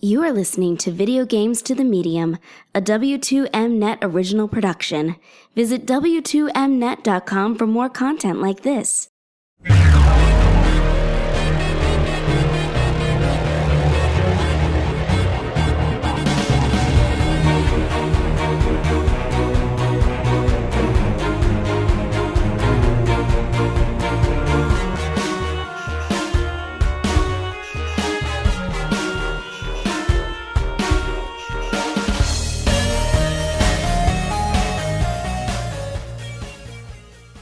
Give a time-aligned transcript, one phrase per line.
[0.00, 2.38] You are listening to Video Games to the Medium,
[2.72, 5.16] a W2Mnet original production.
[5.56, 9.08] Visit W2Mnet.com for more content like this.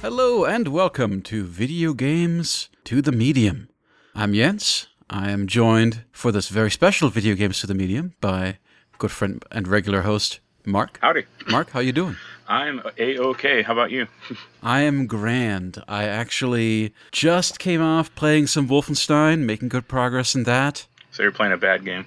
[0.08, 3.68] Hello and welcome to Video Games to the Medium.
[4.14, 4.86] I'm Jens.
[5.10, 8.58] I am joined for this very special Video Games to the Medium by
[8.98, 11.00] good friend and regular host Marc.
[11.02, 11.24] Howdy.
[11.48, 12.14] Marc, how you doing?
[12.46, 13.62] I'm a-okay.
[13.62, 14.06] How about you?
[14.62, 15.82] I am grand.
[15.88, 20.86] I actually just came off playing some Wolfenstein, making good progress in that.
[21.10, 22.06] So you're playing a bad game.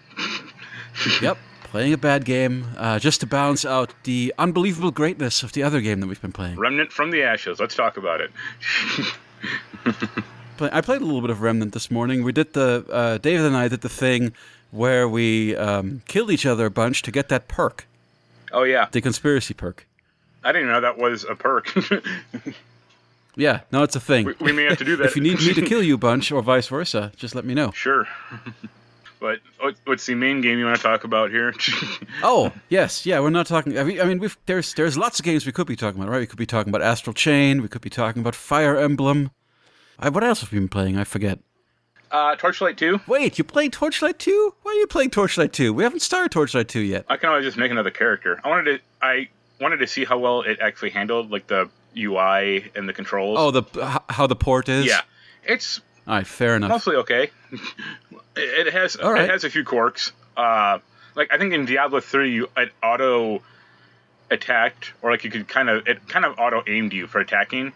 [1.21, 1.37] Yep,
[1.69, 5.81] playing a bad game uh, just to balance out the unbelievable greatness of the other
[5.81, 6.57] game that we've been playing.
[6.57, 7.59] Remnant from the Ashes.
[7.59, 8.31] Let's talk about it.
[10.59, 12.23] I played a little bit of Remnant this morning.
[12.23, 14.33] We did the uh, David and I did the thing
[14.71, 17.87] where we um, killed each other a bunch to get that perk,
[18.51, 19.87] Oh yeah, the conspiracy perk.
[20.43, 21.73] I didn't know that was a perk.
[23.35, 24.25] Yeah, no, it's a thing.
[24.25, 25.05] we, we may have to do that.
[25.05, 27.53] if you need me to kill you a bunch or vice versa, just let me
[27.53, 27.71] know.
[27.71, 28.05] sure.
[29.19, 29.39] But
[29.85, 31.53] what's the main game you want to talk about here?
[32.23, 33.77] Oh, yes, yeah, we're not talking.
[33.77, 36.11] I mean, I mean we've, there's there's lots of games we could be talking about,
[36.11, 36.19] right?
[36.19, 37.61] We could be talking about Astral Chain.
[37.61, 39.31] We could be talking about Fire Emblem.
[39.99, 40.97] I, what else have we been playing?
[40.97, 41.39] I forget.
[42.11, 43.01] uh, Torchlight 2.
[43.07, 44.53] Wait, you played Torchlight 2?
[44.63, 45.73] Why are you playing Torchlight 2?
[45.73, 47.05] We haven't started Torchlight 2 yet.
[47.09, 48.39] I can always just make another character.
[48.43, 48.79] I wanted to.
[49.01, 49.29] I
[49.61, 53.37] wanted to see how well it actually handled like the UI and the controls.
[53.39, 54.85] Oh, the how the port is.
[54.85, 55.01] yeah,
[55.43, 56.69] it's All right, fair enough.
[56.69, 57.29] mostly okay.
[58.35, 59.23] it has right.
[59.25, 60.11] it has a few quirks.
[60.35, 60.79] Uh,
[61.15, 63.41] like I think in Diablo three, you it auto
[64.31, 67.73] attacked, or like you could kind of it kind of auto aimed you for attacking.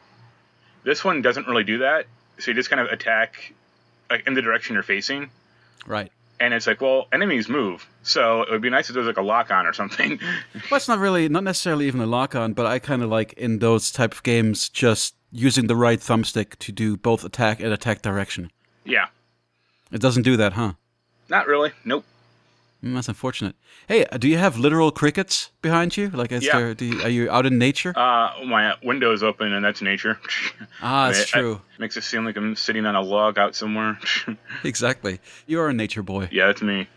[0.83, 2.05] This one doesn't really do that,
[2.39, 3.53] so you just kind of attack
[4.09, 5.29] like in the direction you're facing,
[5.87, 6.11] Right.
[6.39, 9.17] and it's like, well, enemies move, so it would be nice if there was like
[9.17, 10.19] a lock on or something.
[10.69, 13.33] Well, it's not really, not necessarily even a lock on, but I kind of like
[13.33, 17.73] in those type of games just using the right thumbstick to do both attack and
[17.73, 18.51] attack direction.
[18.85, 19.07] yeah,
[19.91, 20.73] It doesn't do that, huh?
[21.29, 21.71] not really.
[21.83, 22.05] Nope.
[22.83, 23.55] Mm, that's unfortunate.
[23.87, 26.09] Hey, uh, do you have literal crickets behind you?
[26.09, 26.57] Like, is Yeah.
[26.59, 26.73] there?
[26.75, 27.93] Do you, are you out in nature?
[27.97, 30.19] Uh, my window's open, and that's nature.
[30.81, 31.61] ah, that's It- it true.
[31.79, 33.97] makes it seem like I'm sitting on a log out somewhere.
[34.65, 35.19] exactly.
[35.47, 36.27] You are a nature boy.
[36.31, 36.87] yeah, that's me.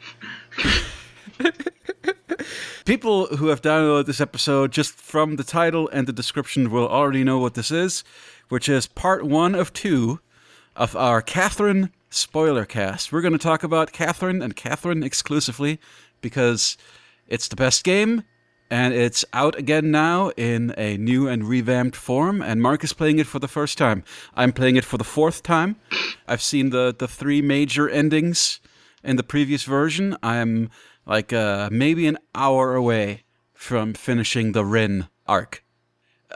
[2.86, 7.24] People who have downloaded this episode just from the title and the description will already
[7.24, 8.04] know what this is,
[8.48, 10.20] which is part one of two
[10.76, 13.10] of our Catherine spoiler cast.
[13.10, 15.80] We're going to talk about Catherine and Catherine exclusively
[16.20, 16.76] because
[17.26, 18.22] it's the best game
[18.70, 22.40] and it's out again now in a new and revamped form.
[22.40, 24.04] And Marc is playing it for the first time.
[24.36, 25.74] I'm playing it for the fourth time.
[26.28, 28.60] I've seen the, the three major endings
[29.02, 30.16] in the previous version.
[30.22, 30.70] I'm
[31.06, 33.22] like uh, maybe an hour away
[33.54, 35.64] from finishing the Rin arc.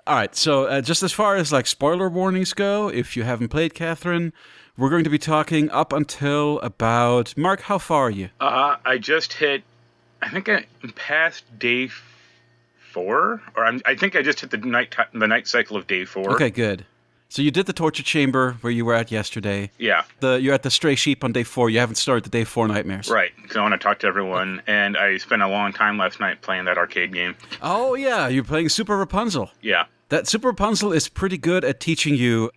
[0.07, 3.49] All right, so uh, just as far as like spoiler warnings go, if you haven't
[3.49, 4.33] played Catherine,
[4.77, 7.63] we're going to be talking up until about Marc.
[7.63, 8.31] How far are you?
[8.41, 9.63] Uh, I just hit.
[10.23, 10.65] I think I
[10.95, 11.91] past day
[12.93, 16.05] four, or I'm, I think I just hit the night the night cycle of day
[16.05, 16.31] four.
[16.33, 16.87] Okay, good.
[17.29, 19.71] So you did the torture chamber where you were at yesterday.
[19.79, 20.03] Yeah.
[20.19, 21.71] The you're at the stray sheep on day four.
[21.71, 23.09] You haven't started the day four nightmares.
[23.09, 23.33] Right.
[23.51, 26.41] So I want to talk to everyone, and I spent a long time last night
[26.41, 27.35] playing that arcade game.
[27.61, 29.51] Oh yeah, you're playing Super Rapunzel.
[29.61, 29.87] Yeah.
[30.09, 32.51] That Super Rapunzel is pretty good at teaching you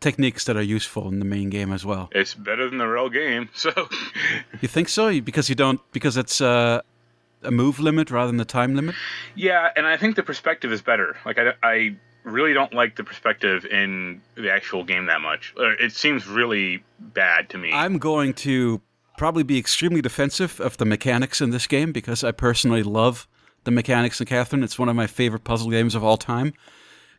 [0.00, 2.08] techniques that are useful in the main game as well.
[2.12, 3.48] It's better than the real game.
[3.54, 3.70] So
[4.60, 5.20] You think so?
[5.20, 6.80] Because you don't because it's uh,
[7.42, 8.94] a move limit rather than a time limit.
[9.34, 11.16] yeah, and I think the perspective is better.
[11.24, 15.52] Like I, I really don't like the perspective in the actual game that much.
[15.56, 17.72] It seems really bad to me.
[17.72, 18.80] I'm going to
[19.22, 23.28] probably be extremely defensive of the mechanics in this game because I personally love
[23.62, 24.64] the mechanics in Catherine.
[24.64, 26.54] It's one of my favorite puzzle games of all time.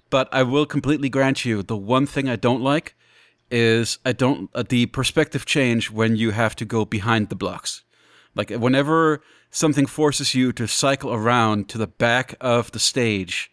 [0.10, 2.94] But I will completely grant you the one thing I don't like
[3.50, 7.84] is I don't uh, the perspective change when you have to go behind the blocks.
[8.36, 13.50] Like whenever something forces you to cycle around to the back of the stage,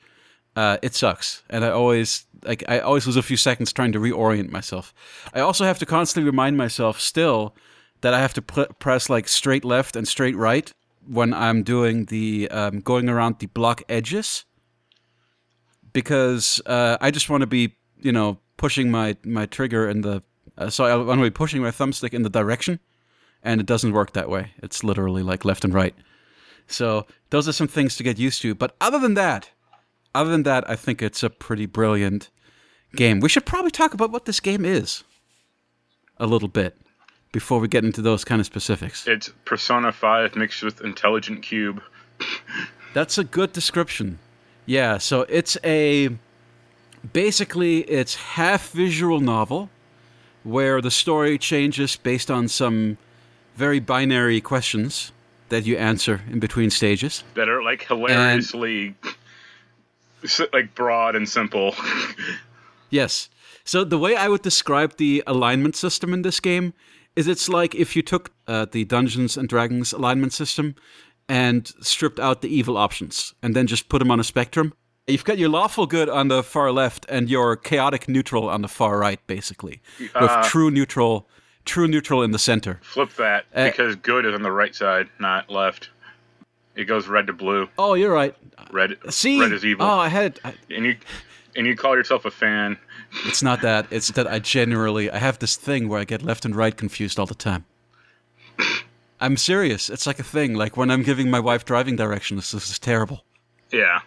[0.56, 4.00] uh, it sucks, and I always like I always lose a few seconds trying to
[4.00, 4.92] reorient myself.
[5.32, 7.54] I also have to constantly remind myself still
[8.00, 10.73] that I have to pl- press like straight left and straight right
[11.06, 14.44] when I'm doing the um, going around the block edges,
[15.93, 20.23] because uh, I just want to be you know pushing my my trigger in the
[20.58, 22.81] uh, so I want to be pushing my thumbstick in the direction
[23.43, 24.52] and it doesn't work that way.
[24.62, 25.94] It's literally like left and right.
[26.67, 28.55] So those are some things to get used to.
[28.55, 29.50] But other than that,
[30.14, 32.31] other than that, I think it's a pretty brilliant
[32.94, 33.20] game.
[33.20, 35.05] We should probably talk about what this game is
[36.19, 36.76] a little bit
[37.32, 39.06] before we get into those kind of specifics.
[39.06, 41.80] It's Persona 5 mixed with Intelligent Qube.
[42.94, 44.18] That's a good description.
[44.66, 46.10] Yeah, so it's a
[47.12, 49.70] basically it's half visual novel
[50.42, 52.98] where the story changes based on some
[53.56, 55.12] very binary questions
[55.50, 57.24] that you answer in between stages.
[57.34, 58.94] That are like hilariously
[60.52, 61.74] like broad and simple.
[62.90, 63.28] yes.
[63.64, 66.72] So the way I would describe the alignment system in this game
[67.16, 70.74] is it's like if you took uh, the Dungeons and Dragons alignment system
[71.28, 74.72] and stripped out the evil options and then just put them on a spectrum.
[75.06, 78.68] You've got your lawful good on the far left and your chaotic neutral on the
[78.68, 81.28] far right, basically, with Uh, true neutral,
[81.64, 82.78] true neutral in the center.
[82.82, 85.90] Flip that Uh, because good is on the right side, not left.
[86.76, 87.68] It goes red to blue.
[87.76, 88.34] Oh, you're right.
[88.70, 89.84] Red, See, red is evil.
[89.86, 90.38] Oh, I had.
[90.44, 90.96] I, and you
[91.56, 92.78] and you call yourself a fan.
[93.26, 93.86] It's not that.
[93.90, 97.18] It's that I generally I have this thing where I get left and right confused
[97.18, 97.64] all the time.
[99.20, 99.90] I'm serious.
[99.90, 100.54] It's like a thing.
[100.54, 103.24] Like when I'm giving my wife driving directions, this is terrible.
[103.70, 104.00] Yeah.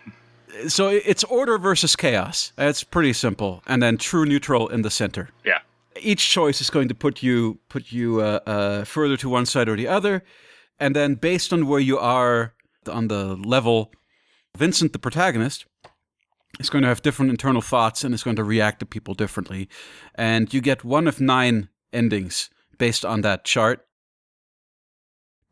[0.68, 2.52] So it's order versus chaos.
[2.58, 5.30] It's pretty simple, and then true neutral in the center.
[5.46, 5.60] Yeah.
[6.00, 9.70] Each choice is going to put you put you uh, uh, further to one side
[9.70, 10.24] or the other,
[10.80, 12.54] and then based on where you are
[12.88, 13.92] on the level,
[14.58, 15.66] Vincent, the protagonist,
[16.60, 19.68] is going to have different internal thoughts and is going to react to people differently,
[20.16, 23.86] and you get one of nine endings based on that chart.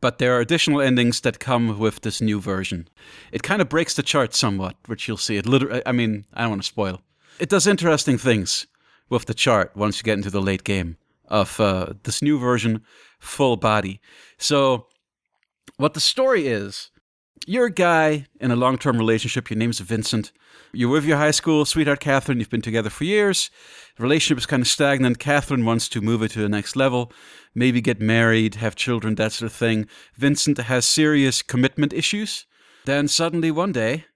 [0.00, 2.88] But there are additional endings that come with this new version.
[3.30, 5.36] It kind of breaks the chart somewhat, which you'll see.
[5.36, 7.02] It literally, I mean, I don't want to spoil.
[7.38, 8.66] It does interesting things
[9.08, 10.96] with the chart once you get into the late game
[11.28, 12.82] of uh, this new version,
[13.18, 14.00] full body.
[14.38, 14.86] So,
[15.76, 16.90] what the story is,
[17.46, 19.50] you're a guy in a long term relationship.
[19.50, 20.32] Your name's Vincent.
[20.72, 22.38] You're with your high school sweetheart, Catherine.
[22.38, 23.50] You've been together for years.
[23.96, 25.18] The relationship is kind of stagnant.
[25.18, 27.12] Catherine wants to move it to the next level,
[27.54, 29.86] maybe get married, have children, that sort of thing.
[30.16, 32.46] Vincent has serious commitment issues.
[32.86, 34.06] Then suddenly one day,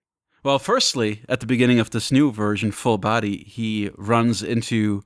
[0.42, 5.02] well, firstly, at the beginning of this new version, full body, he runs into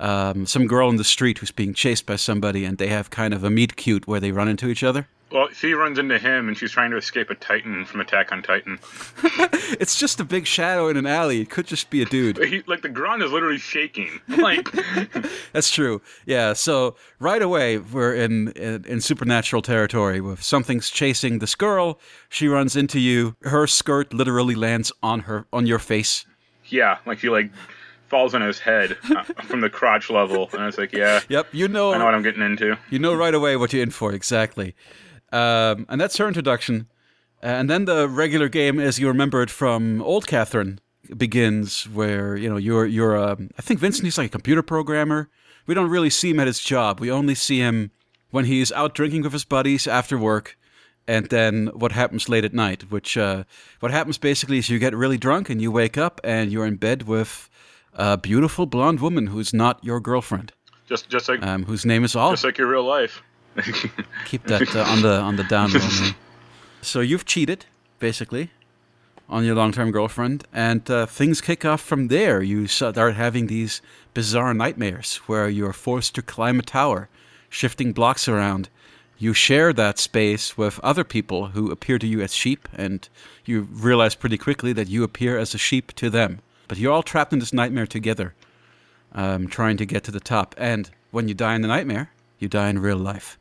[0.00, 3.32] um, some girl in the street who's being chased by somebody, and they have kind
[3.32, 5.06] of a meet cute where they run into each other.
[5.32, 8.42] Well, she runs into him, and she's trying to escape a Titan from Attack on
[8.42, 8.78] Titan.
[9.78, 11.40] It's just a big shadow in an alley.
[11.40, 12.38] It could just be a dude.
[12.44, 14.20] He, like the ground is literally shaking.
[14.28, 14.68] Like,
[15.52, 16.02] That's true.
[16.26, 16.54] Yeah.
[16.54, 22.00] So right away we're in, in in supernatural territory with something's chasing this girl.
[22.28, 23.36] She runs into you.
[23.42, 26.26] Her skirt literally lands on her on your face.
[26.66, 27.50] yeah, like she like
[28.08, 31.46] falls on his head uh, from the crotch level, and it's like, yeah, Yep.
[31.52, 31.92] You know.
[31.94, 32.14] I know what.
[32.14, 32.76] I'm getting into.
[32.90, 34.12] You know right away what you're in for.
[34.12, 34.74] Exactly.
[35.32, 36.88] Um, and that's her introduction.
[37.42, 40.80] And then the regular game, as you remember it from old Catherine,
[41.16, 43.16] begins where you know you're you're.
[43.16, 45.28] Um, I think Vincent he's like a computer programmer.
[45.66, 47.00] We don't really see him at his job.
[47.00, 47.90] We only see him
[48.30, 50.58] when he's out drinking with his buddies after work,
[51.08, 52.90] and then what happens late at night.
[52.90, 53.44] Which uh,
[53.80, 56.76] what happens basically is you get really drunk and you wake up and you're in
[56.76, 57.48] bed with
[57.94, 60.52] a beautiful blonde woman who's not your girlfriend,
[60.88, 62.34] Just, just like, um, whose name is Olive.
[62.34, 63.22] just like your real life.
[64.26, 65.80] Keep that uh, on the on the down low.
[66.82, 67.66] So you've cheated,
[67.98, 68.50] basically,
[69.28, 72.42] on your long-term girlfriend, and uh, things kick off from there.
[72.42, 73.82] You start having these
[74.14, 77.10] bizarre nightmares where you're forced to climb a tower,
[77.50, 78.70] shifting blocks around.
[79.18, 83.06] You share that space with other people who appear to you as sheep, and
[83.44, 86.40] you realize pretty quickly that you appear as a sheep to them.
[86.66, 88.32] But you're all trapped in this nightmare together,
[89.12, 90.54] um, trying to get to the top.
[90.56, 93.38] And when you die in the nightmare, you die in real life.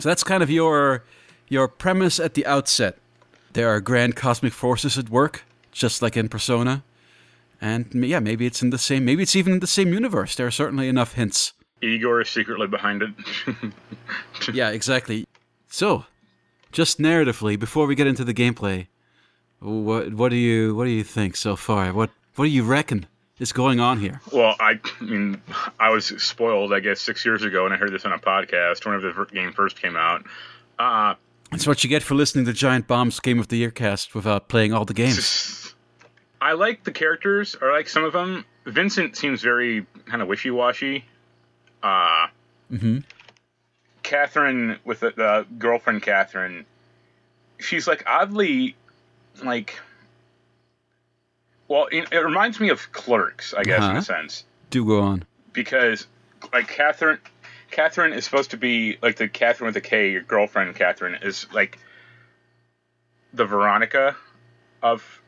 [0.00, 1.04] So that's kind of your
[1.48, 2.98] your premise at the outset.
[3.52, 6.82] There are grand cosmic forces at work, just like in Persona.
[7.60, 10.34] And yeah, maybe it's in the same maybe it's even in the same universe.
[10.34, 11.52] There are certainly enough hints.
[11.82, 13.10] Igor is secretly behind it.
[14.54, 15.26] yeah, exactly.
[15.68, 16.06] So,
[16.72, 18.86] just narratively, before we get into the gameplay,
[19.60, 21.92] what what do you what do you think so far?
[21.92, 23.06] What what do you reckon
[23.38, 24.20] is going on here?
[24.32, 25.42] well, I, I mean,
[25.80, 28.84] I was spoiled, I guess, six years ago, and I heard this on a podcast
[28.84, 30.24] whenever the game first came out.
[30.78, 31.14] Uh,
[31.50, 34.48] That's what you get for listening to Giant Bomb's Game of the Year cast without
[34.48, 35.74] playing all the games.
[36.40, 38.44] I like the characters, or like some of them.
[38.66, 41.04] Vincent seems very kind of wishy-washy.
[41.82, 42.26] Uh,
[42.70, 42.98] hmm
[44.02, 46.66] Catherine with the, the girlfriend Catherine,
[47.58, 48.76] she's like oddly
[49.42, 49.78] like.
[51.68, 53.98] Well, it, it reminds me of Clerks, I guess, in Uh-huh.
[53.98, 55.24] a sense, Do go on.
[55.52, 56.06] because
[56.52, 57.18] like Catherine,
[57.70, 60.10] Catherine is supposed to be like the Catherine with a K.
[60.10, 61.78] Your girlfriend Catherine is like
[63.32, 64.16] the Veronica
[64.82, 65.20] of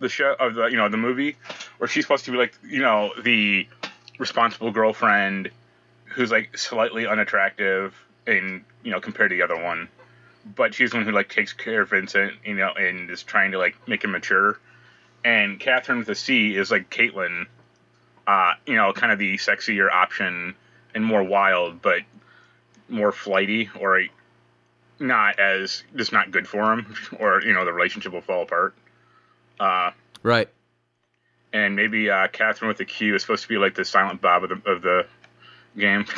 [0.00, 1.36] the show of the you know the movie,
[1.78, 3.66] where she's supposed to be like you know the
[4.18, 5.50] responsible girlfriend
[6.06, 7.94] who's like slightly unattractive
[8.26, 9.88] and you know compared to the other one,
[10.56, 13.52] but she's the one who like takes care of Vincent, you know, and is trying
[13.52, 14.58] to like make him mature.
[15.28, 17.48] And Catherine with a C is like Caitlin,
[18.26, 20.54] uh, you know, kind of the sexier option
[20.94, 22.00] and more wild, but
[22.88, 24.04] more flighty or
[24.98, 28.74] not as just not good for him, or you know the relationship will fall apart.
[29.60, 29.90] Uh,
[30.22, 30.48] Right.
[31.52, 34.44] and maybe uh, Catherine with the Q is supposed to be like the Silent Bob
[34.44, 35.06] of the of the
[35.76, 36.06] game.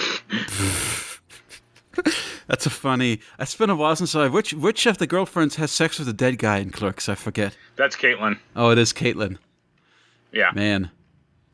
[2.51, 3.21] That's a funny.
[3.39, 4.27] It's been a while since I.
[4.27, 7.09] Which which of the girlfriends has sex with the dead guy in Clerks?
[7.09, 7.57] I forget.
[7.77, 8.41] That's Caitlin.
[8.57, 9.39] Oh, it is Caitlin.
[10.33, 10.51] Yeah.
[10.53, 10.91] Man,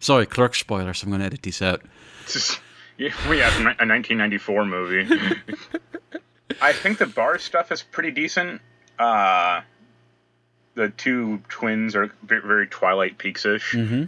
[0.01, 1.03] sorry, Clerks spoilers.
[1.03, 1.83] I'm going to edit these out.
[2.27, 2.61] Just-
[2.97, 5.07] yeah, yeah, it's a 1994 movie.
[6.63, 8.63] I think the bar stuff is pretty decent.
[8.99, 9.61] Uh,
[10.77, 13.73] the two twins are very Twilight Peaks-ish.
[13.73, 14.05] Mm-hmm.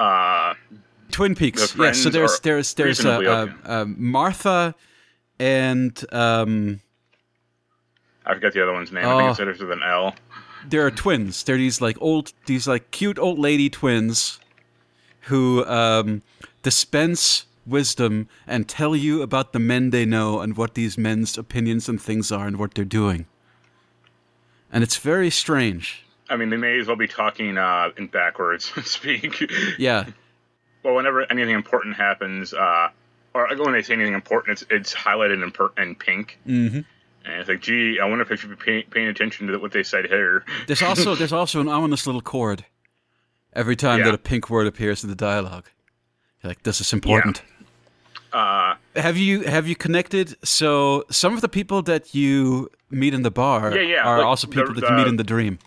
[0.00, 0.54] Uh,
[1.12, 1.74] Twin Peaks.
[1.74, 2.02] The Yes.
[2.02, 4.74] So there's there's there's uh, uh, Martha
[5.42, 6.80] and um,
[8.24, 9.04] I forget the other one's name.
[9.04, 9.18] I Oh.
[9.18, 10.14] think it starts with an L.
[10.68, 11.42] there are twins.
[11.42, 14.38] They're these like old, these like cute old lady twins
[15.22, 16.22] who um,
[16.62, 21.88] dispense wisdom and tell you about the men they know and what these men's opinions
[21.88, 23.26] and things are and what they're doing.
[24.72, 26.04] And it's very strange.
[26.30, 29.42] I mean, they may as well be talking uh, in backwards speak.
[29.78, 30.06] Yeah.
[30.84, 32.88] well, whenever anything important happens, uh,
[33.34, 36.38] or when they say anything important, it's it's highlighted in, per- in pink.
[36.44, 36.80] hmm
[37.24, 39.72] And it's like, gee, I wonder if I should be pay- paying attention to what
[39.72, 40.44] they said here.
[40.66, 42.64] There's also there's also an ominous little chord
[43.52, 44.06] every time Yeah.
[44.06, 45.66] that a pink word appears in the dialogue.
[46.42, 47.42] You're like, this is important.
[48.32, 50.36] Uh, Have you have you connected?
[50.42, 54.26] So some of the people that you meet in the bar Yeah, yeah, are like
[54.26, 55.58] also the- people that you meet the- in the dream.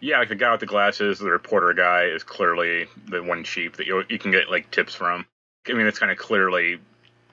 [0.00, 3.76] yeah, like the guy with the glasses, the reporter guy, is clearly the one sheep
[3.78, 5.24] that you you can get like tips from.
[5.68, 6.78] I mean, it's kind of clearly,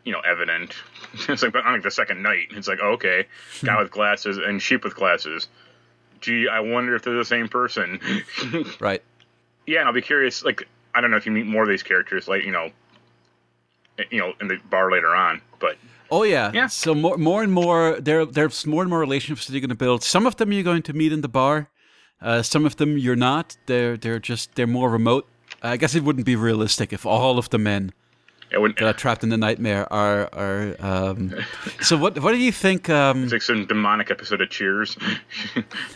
[0.04, 0.74] you know, evident.
[1.30, 3.26] it's like on like the second night, it's like, okay,
[3.64, 5.48] guy with glasses and sheep with glasses.
[6.22, 8.00] Gee, I wonder if they're the same person.
[8.80, 9.04] Right.
[9.68, 10.44] yeah, and I'll be curious.
[10.44, 12.70] Like, I don't know if you meet more of these characters, like you know,
[14.00, 15.42] eh, you know, in the bar later on.
[15.60, 15.78] But
[16.12, 16.52] Oh yeah.
[16.54, 16.68] Yeah.
[16.68, 19.76] So more more and more there there's more and more relationships that you're going to
[19.76, 20.04] build.
[20.04, 21.70] Some of them you're going to meet in the bar.
[22.22, 23.58] Uh, some of them you're not.
[23.66, 25.28] They're they're just they're more remote.
[25.62, 27.92] I guess it wouldn't be realistic if all of the men.
[28.52, 30.76] That are trapped in the nightmare are are.
[30.80, 31.34] Um,
[31.82, 32.90] so what what do you think?
[32.90, 34.98] Um, It's like some demonic episode of Cheers.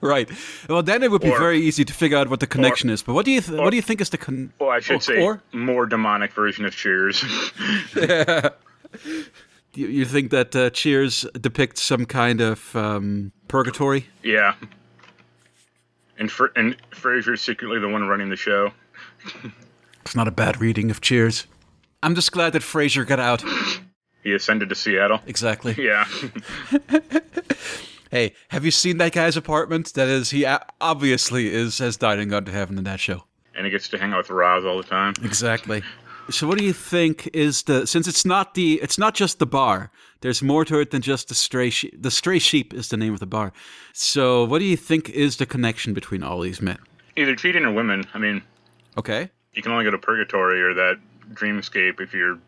[0.00, 0.30] right.
[0.68, 3.02] Well, then it would be Or- very easy to figure out what the connection is.
[3.02, 4.52] But what do you th- what do you think is the con?
[4.58, 7.24] Well, I should say or more demonic version of Cheers.
[9.74, 14.06] you, you think that uh, Cheers depicts some kind of um, purgatory?
[14.22, 14.54] yeah.
[16.20, 18.72] And Fr- and Frasier's secretly the one running the show.
[20.02, 21.46] It's not a bad reading of Cheers.
[22.02, 23.42] I'm just glad that Frasier got out.
[24.22, 25.20] He ascended to Seattle.
[25.26, 25.74] Exactly.
[25.78, 26.06] Yeah.
[28.10, 29.92] Hey, have you seen that guy's apartment?
[29.92, 30.46] That is, he
[30.80, 33.24] obviously is has died and gone to heaven in that show.
[33.54, 35.12] and he gets to hang out with Roz all the time.
[35.22, 35.82] Exactly.
[36.30, 39.46] So, what do you think is the since it's not the it's not just the
[39.46, 39.90] bar?
[40.22, 42.02] There's more to it than just the stray sheep.
[42.02, 43.52] The stray sheep is the name of the bar.
[43.92, 46.78] So, what do you think is the connection between all these men?
[47.16, 48.04] Either cheating or women.
[48.14, 48.42] I mean,
[48.96, 49.30] Okay.
[49.58, 50.98] You can only go to purgatory or that
[51.34, 52.38] dreamscape if you're.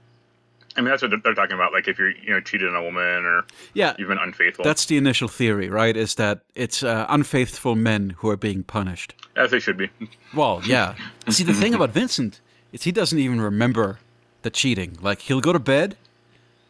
[0.76, 1.72] I mean, that's what they're- talking about.
[1.72, 4.64] Like if you're, you know, cheated on a woman or Yeah, you've been unfaithful.
[4.64, 5.96] that's the initial theory, right?
[5.96, 9.14] Is that it's uh, unfaithful men who are being punished.
[9.34, 9.90] as they should be.
[10.34, 10.94] Well, yeah.
[11.28, 12.40] See, the thing about Vincent
[12.72, 13.98] is he doesn't even remember
[14.42, 14.96] the cheating.
[15.02, 15.96] Like, he'll go to bed,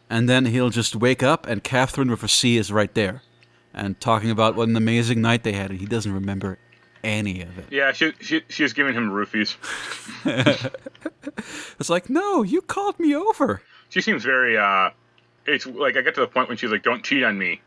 [0.09, 3.21] and then he'll just wake up, and Catherine with a C is right there,
[3.71, 6.57] and talking about what an amazing night they had, and he doesn't remember
[7.03, 7.65] any of it.
[7.71, 9.55] Yeah, she she she was giving him roofies.
[11.79, 13.61] It's like, no, you called me over.
[13.89, 14.57] She seems very.
[14.57, 14.91] uh
[15.45, 17.61] It's like I get to the point when she's like, "Don't cheat on me,"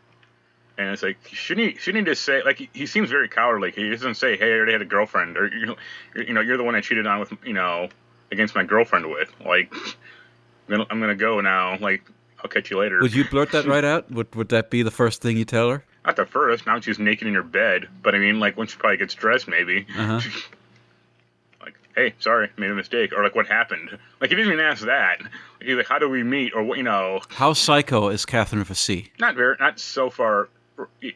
[0.77, 1.77] and it's like, shouldn't he?
[1.77, 3.71] Shouldn't he just say like he, he seems very cowardly.
[3.71, 5.75] He doesn't say, "Hey, I already had a girlfriend," or you know,
[6.15, 7.89] you know, you're the one I cheated on with, you know,
[8.31, 9.29] against my girlfriend with.
[9.45, 11.77] Like, I'm gonna, I'm gonna go now.
[11.77, 12.03] Like,
[12.43, 12.99] I'll catch you later.
[13.01, 14.09] Would you blurt that right out?
[14.11, 15.83] Would would that be the first thing you tell her?
[16.05, 16.65] Not the first.
[16.67, 17.87] Now she's naked in her bed.
[18.03, 19.87] But I mean, like when she probably gets dressed, maybe.
[19.97, 20.21] Uh-huh.
[21.61, 23.89] like, hey, sorry, made a mistake, or like what happened.
[24.21, 25.19] Like he didn't even ask that.
[25.61, 26.77] He's like, how do we meet, or what?
[26.77, 29.11] You know, How psycho is Catherine C?
[29.19, 30.49] not very, not so far,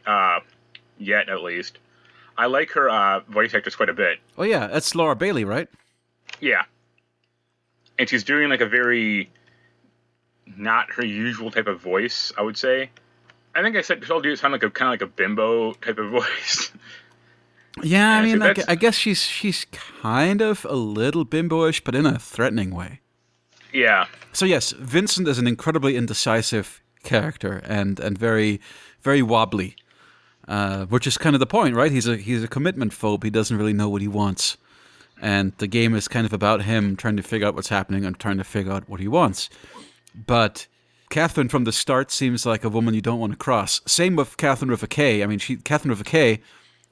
[0.06, 0.40] uh,
[0.98, 1.78] yet at least.
[2.36, 4.18] I like her uh, voice actress quite a bit.
[4.38, 5.68] Oh yeah, that's Laura Bailey, right?
[6.40, 6.62] Yeah,
[7.98, 9.30] and she's doing like a very
[10.56, 12.32] not her usual type of voice.
[12.36, 12.90] I would say.
[13.54, 15.72] I think I said told you it sounded like a kind of like a bimbo
[15.74, 16.70] type of voice.
[17.82, 22.04] Yeah, I mean, I, I guess she's she's kind of a little bimboish, but in
[22.04, 23.00] a threatening way.
[23.72, 28.60] yeah, So yes, Vincent is an incredibly indecisive character and and very
[29.00, 29.76] very wobbly,
[30.48, 31.92] uh, which is kind of the point, right?
[31.92, 33.22] He's a he's a commitment phobe.
[33.22, 34.56] He doesn't really know what he wants,
[35.20, 38.18] and the game is kind of about him trying to figure out what's happening and
[38.18, 39.48] trying to figure out what he wants.
[40.26, 40.66] But
[41.10, 43.80] Catherine from the start seems like a woman you don't want to cross.
[43.84, 45.22] Same with Catherine with a K.
[45.22, 46.40] I mean, she Catherine with a K,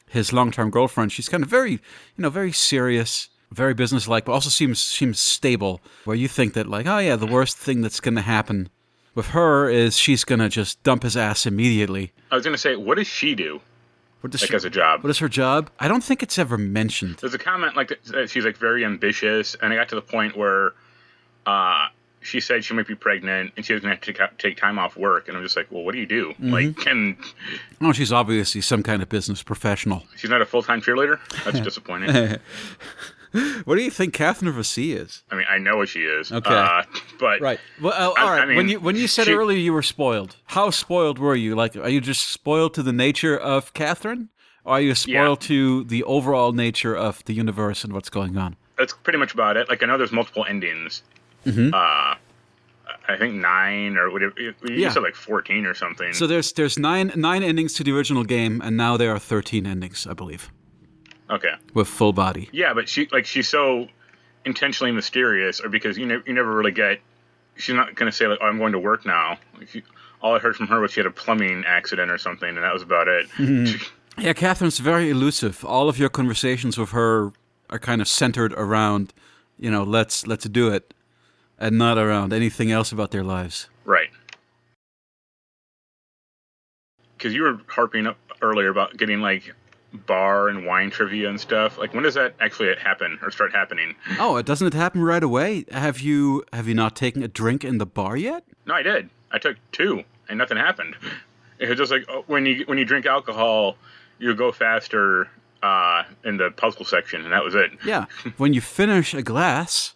[0.08, 1.12] his long-term girlfriend.
[1.12, 1.80] She's kind of very, you
[2.18, 5.80] know, very serious, very businesslike, but also seems seems stable.
[6.04, 8.68] Where you think that like, oh yeah, the worst thing that's going to happen
[9.14, 12.12] with her is she's going to just dump his ass immediately.
[12.30, 13.60] I was gonna say, what does she do?
[14.20, 15.04] What does Like she, as a job?
[15.04, 15.70] what is her job?
[15.78, 17.16] I don't think it's ever mentioned.
[17.20, 20.02] There's a comment like that that she's like very ambitious, and I got to the
[20.02, 20.72] point where
[21.46, 21.86] uh,
[22.28, 24.96] she said she might be pregnant and she was have to take, take time off
[24.96, 26.30] work, and I'm just like, well, what do you do?
[26.34, 26.50] Mm-hmm.
[26.52, 27.16] Like, and
[27.80, 30.04] Oh, she's obviously some kind of business professional.
[30.16, 31.18] she's not a full time cheerleader.
[31.44, 32.36] That's disappointing.
[33.64, 35.22] What do you think Catherine C is?
[35.30, 36.32] I mean, I know what she is.
[36.32, 36.50] Okay.
[36.50, 36.82] uh,
[37.20, 37.60] but Right.
[37.80, 38.40] Well, uh, I- all right.
[38.40, 41.34] I mean, when you when you said she- earlier you were spoiled, how spoiled were
[41.34, 41.54] you?
[41.54, 44.30] Like, are you just spoiled to the nature of Catherine,
[44.64, 48.56] or are you spoiled to the overall nature of the universe and what's going on?
[48.78, 49.68] that's pretty much about it.
[49.68, 51.02] Like, I know there's multiple endings.
[51.46, 51.72] Mm-hmm.
[51.74, 52.14] Uh,
[53.10, 54.34] I think nine or whatever.
[54.38, 54.90] You Yeah.
[54.90, 56.12] said like 14 or something.
[56.12, 59.66] So there's there's nine nine endings to the original game, and now there are thirteen
[59.66, 60.50] endings, I believe,
[61.30, 61.54] okay.
[61.74, 62.48] with full body.
[62.52, 63.88] Yeah, but she like she's so
[64.44, 67.00] intentionally mysterious, or because you know you never really get.
[67.56, 69.82] She's not gonna say like, "Oh, I'm going to work now." Like, she,
[70.20, 72.72] all I heard from her was she had a plumbing accident or something, and that
[72.74, 73.28] was about it.
[73.38, 73.82] Mm-hmm.
[74.20, 75.64] Yeah, Catherine's very elusive.
[75.64, 77.30] All of your conversations with her
[77.70, 79.14] are kind of centered around,
[79.60, 80.92] you know, let's let's do it,
[81.58, 83.68] and not around anything else about their lives.
[83.84, 84.10] right.
[87.16, 89.52] Because you were harping up earlier about getting like
[90.06, 91.76] bar and wine trivia and stuff.
[91.76, 93.96] Like, when does that actually happen or start happening?
[94.20, 95.64] Oh, it doesn't it happen right away?
[95.72, 98.44] Have you have you not taken a drink in the bar yet?
[98.66, 99.10] No, I did.
[99.32, 100.94] I took two, and nothing happened.
[101.58, 103.76] It was just like oh, when you when you drink alcohol,
[104.20, 105.28] you go faster
[105.62, 107.72] uh, in the puzzle section, and that was it.
[107.84, 108.04] Yeah.
[108.36, 109.94] when you finish a glass,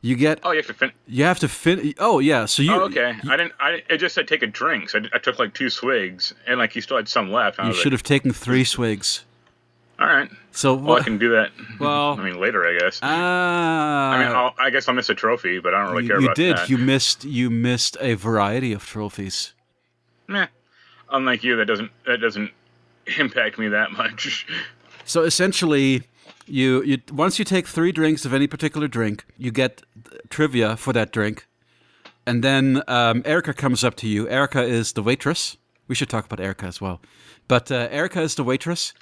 [0.00, 1.94] you get Oh, you have to fin- you have to fin.
[1.98, 2.44] Oh yeah.
[2.46, 3.14] So you Oh, okay.
[3.28, 3.52] I didn't.
[3.60, 6.58] I it just said take a drink, so I, I took like two swigs, and
[6.58, 7.58] like he still had some left.
[7.58, 9.24] You should like, have taken three swigs.
[10.00, 10.30] All right.
[10.52, 11.50] So Well, I can do that.
[11.80, 13.00] Well- I mean later, I guess.
[13.02, 14.10] Ah.
[14.12, 16.20] I mean, I'll, I guess I'll miss a trophy, but I don't really you, care
[16.20, 16.56] you about did.
[16.56, 16.68] that.
[16.70, 17.24] You missed.
[17.24, 19.54] You missed a variety of trophies.
[20.28, 20.46] Meh.
[21.10, 22.50] Unlike you, that doesn't that doesn't
[23.18, 24.46] impact me that much.
[25.04, 26.04] So essentially,
[26.48, 29.82] you you once you take three drinks of any particular drink, you get
[30.28, 31.46] trivia for that drink,
[32.26, 34.28] and then um, Erica comes up to you.
[34.28, 35.56] Erica is the waitress.
[35.86, 37.00] We should talk about Erica as well,
[37.46, 38.92] but uh, Erica is the waitress.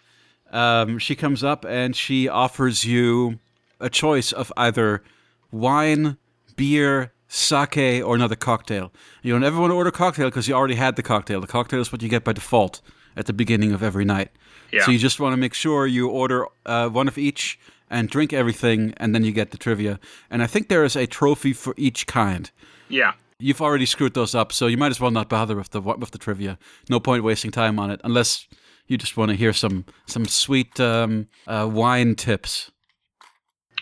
[0.53, 3.41] Um, she comes up and she offers you
[3.81, 5.03] a choice of either
[5.51, 6.17] wine,
[6.55, 8.93] beer, sake, or another cocktail.
[9.23, 11.41] You don't ever want to order cocktail because you already had the cocktail.
[11.41, 12.81] The cocktail is what you get by default
[13.17, 14.31] at the beginning of every night.
[14.73, 14.85] Yeah.
[14.85, 18.33] So you just want to make sure you order uh, one of each and drink
[18.33, 20.01] everything, and then you get the trivia.
[20.31, 22.51] And I think there is a trophy for each kind.
[22.89, 23.13] yeah.
[23.39, 26.11] You've already screwed those up, so you might as well not bother with the with
[26.11, 26.57] the trivia.
[26.89, 28.47] No point wasting time on it, unless
[28.87, 32.71] you just want to hear some some sweet um, uh, wine tips.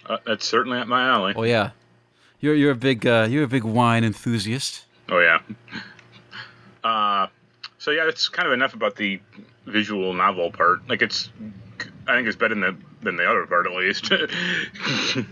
[0.06, 1.34] Uh, that's certainly at my alley.
[1.36, 1.70] Oh yeah,
[2.40, 4.86] you're you're a big uh, you're a big wine enthusiast.
[5.08, 5.38] Oh yeah.
[6.82, 7.28] Uh,
[7.84, 9.20] so yeah, that's kind of enough about the
[9.66, 10.88] visual novel part.
[10.88, 11.28] Like it's,
[12.08, 14.10] I think it's better than the than the other part at least.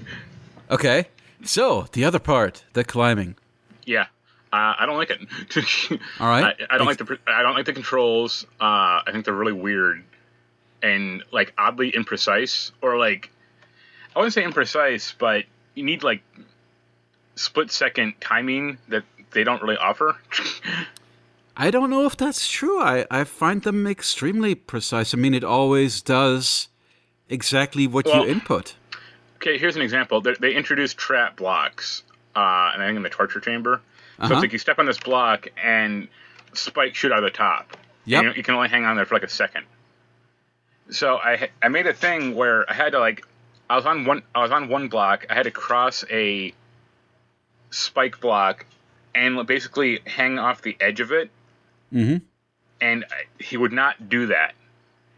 [0.71, 1.07] Okay,
[1.43, 3.35] so the other part, the climbing.
[3.85, 4.07] yeah,
[4.55, 6.01] uh, I don't like it.
[6.21, 6.57] All right.
[6.71, 8.47] I, I don't like the I don't like the controls.
[8.59, 10.03] Uh, I think they're really weird
[10.83, 13.31] and like oddly imprecise, or like
[14.17, 16.23] I wouldn't say imprecise, but you need like
[17.35, 20.17] split second timing that they don't really offer.
[21.57, 22.81] I don't know if that's true.
[22.81, 25.13] I, I find them extremely precise.
[25.15, 26.69] I mean, it always does
[27.29, 28.75] exactly what Well- you input.
[29.37, 30.21] Okay, here's an example.
[30.21, 32.05] They, they introduced trap blocks,
[32.37, 33.81] uh, and I think in the torture chamber.
[34.19, 34.35] So Uh-huh.
[34.35, 36.07] it's like you step on this block and
[36.53, 37.77] spikes shoot out of the top.
[38.05, 38.19] Yep.
[38.25, 39.67] And You, you can only hang on there for like a second.
[40.91, 43.27] So I I made a thing where I had to like
[43.69, 45.27] I was on one I was on one block.
[45.29, 46.53] I had to cross a
[47.71, 48.65] spike block
[49.15, 51.31] and basically hang off the edge of it.
[51.93, 52.17] Mm-hmm.
[52.81, 53.05] And
[53.39, 54.55] he would not do that.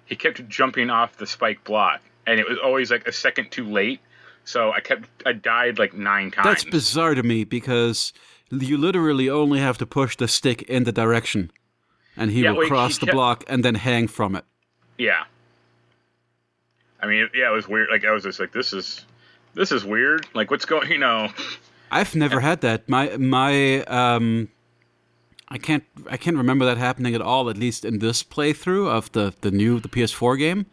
[0.07, 3.65] He kept jumping off the spike block, and it was always like a second too
[3.67, 4.01] late.
[4.45, 6.47] So I kept I died like nine times.
[6.47, 8.13] That's bizarre to me because
[8.51, 11.51] you literally only have to push the stick in the direction,
[12.17, 14.45] and he Yeah, will well, he cross the kept- block and then hang from it.
[14.99, 15.25] Yeah.
[17.01, 17.89] I mean, yeah, it was weird.
[17.91, 19.05] Like I was just like, this is,
[19.55, 20.27] this is weird.
[20.35, 20.91] Like, what's going?
[20.91, 21.29] You know,
[21.91, 22.89] I've never had that.
[22.89, 24.49] My my um,
[25.49, 27.51] I can't I can't remember that happening at all.
[27.51, 30.67] At least in this playthrough of the the new the PS4 game.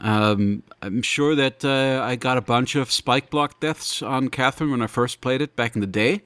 [0.00, 4.70] Um, I'm sure that uh, I got a bunch of spike block deaths on Catherine
[4.70, 6.22] when I first played it back in the day.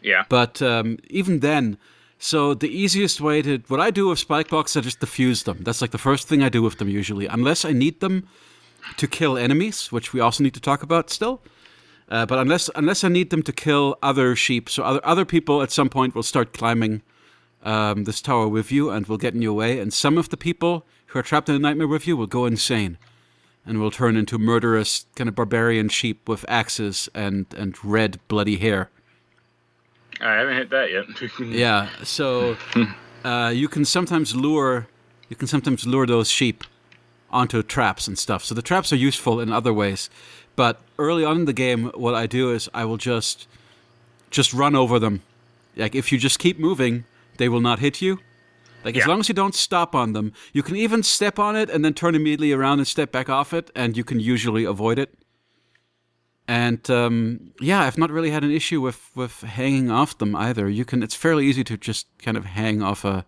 [0.00, 1.76] yeah, But um, even then,
[2.18, 5.58] so the easiest way to what I do with spike blocks, I just defuse them.
[5.62, 8.28] That's like the first thing I do with them usually, unless I need them
[8.96, 11.42] to kill enemies, which we also need to talk about still.
[12.10, 15.62] Uh, but unless unless I need them to kill other sheep, so other other people
[15.62, 17.02] at some point will start climbing
[17.62, 20.36] um, this tower with you and will get in your way, and some of the
[20.36, 22.98] people who are trapped in the nightmare with you will go insane
[23.64, 28.56] and will turn into murderous kind of barbarian sheep with axes and and red bloody
[28.56, 28.90] hair.
[30.20, 31.04] I haven't hit that yet.
[31.40, 32.56] Yeah, so
[33.24, 34.88] uh, you can sometimes lure
[35.28, 36.64] you can sometimes lure those sheep
[37.30, 38.44] onto traps and stuff.
[38.44, 40.10] So the traps are useful in other ways.
[40.56, 43.48] But early on in the game, what I do is I will just
[44.30, 45.22] just run over them.
[45.76, 47.04] Like if you just keep moving,
[47.38, 48.20] they will not hit you.
[48.84, 51.68] Like as long as you don't stop on them, you can even step on it
[51.68, 54.98] and then turn immediately around and step back off it, and you can usually avoid
[54.98, 55.14] it.
[56.48, 60.68] And um, yeah, I've not really had an issue with with hanging off them either.
[60.68, 63.24] You can; it's fairly easy to just kind of hang off a.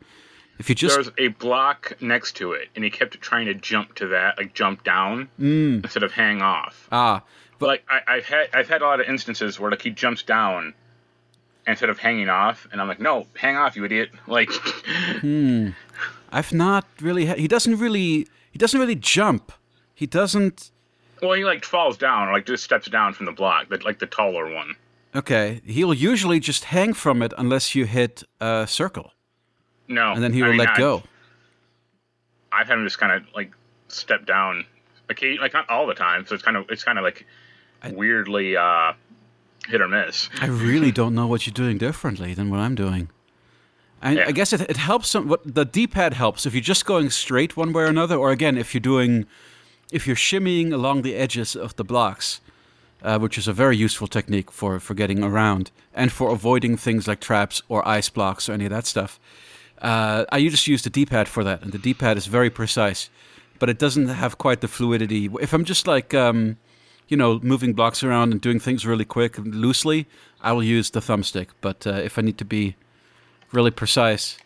[0.59, 3.55] If you just there was a block next to it, and he kept trying to
[3.55, 6.88] jump to that, like jump down instead of hang off.
[6.93, 7.23] ah,
[7.59, 10.23] But like I, I've had, I've had a lot of instances where like he jumps
[10.23, 10.75] down
[11.67, 14.11] instead of hanging off, and I'm like, no, hang off, you idiot!
[14.27, 14.51] Like,
[16.33, 17.27] I've not really.
[17.27, 18.27] Ha- he doesn't really.
[18.51, 19.53] He doesn't really jump.
[19.95, 20.71] He doesn't.
[21.21, 23.99] well, he like falls down or like just steps down from the block, but like
[23.99, 24.77] the taller one.
[25.15, 29.12] Okay, he'll usually just hang from it unless you hit a circle,
[29.92, 31.02] No, and then he I will mean, let I- go.
[32.50, 33.52] I've had him just kind of like
[33.88, 34.66] step down,
[35.11, 36.26] okay, like not all the time.
[36.26, 37.26] So it's kind of it's kind of like
[37.83, 38.92] I, weirdly uh,
[39.68, 40.28] hit or miss.
[40.40, 43.09] I really don't know what you're doing differently than what I'm doing.
[44.02, 44.24] I, Yeah.
[44.28, 45.09] I guess it, it helps.
[45.09, 48.31] Some, what the D-pad helps if you're just going straight one way or another, or
[48.33, 49.26] again if you're doing,
[49.90, 52.40] if you're shimmying along the edges of the blocks,
[53.02, 57.09] uh, which is a very useful technique for for getting around and for avoiding things
[57.09, 59.18] like traps or ice blocks or any of that stuff.
[59.83, 63.11] Uh, I just use the D-pad for that, and the D-pad is very precise,
[63.59, 65.29] but it doesn't have quite the fluidity.
[65.40, 66.57] If I'm just like, um,
[67.09, 70.07] you know, moving blocks around and doing things really quick and loosely,
[70.40, 71.49] I will use the thumbstick.
[71.61, 72.77] But uh, if I need to be
[73.51, 74.38] really precise,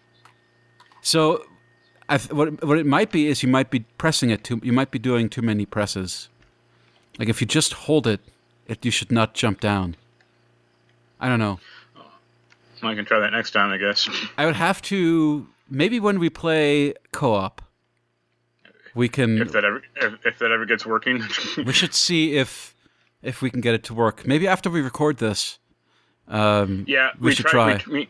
[1.02, 1.44] so
[2.30, 4.60] what what it might be is you might be pressing it too.
[4.62, 6.28] You might be doing too many presses.
[7.18, 8.20] Like if you just hold it,
[8.66, 9.96] it you should not jump down.
[11.20, 11.58] I don't know.
[12.82, 14.08] I can try that next time, I guess.
[14.36, 17.62] I would have to maybe when we play co-op,
[18.94, 21.22] we can if that ever if, if that ever gets working.
[21.56, 22.74] we should see if
[23.22, 24.26] if we can get it to work.
[24.26, 25.58] Maybe after we record this.
[26.28, 27.92] Um, yeah, we, should tried, try.
[27.92, 28.08] We, we,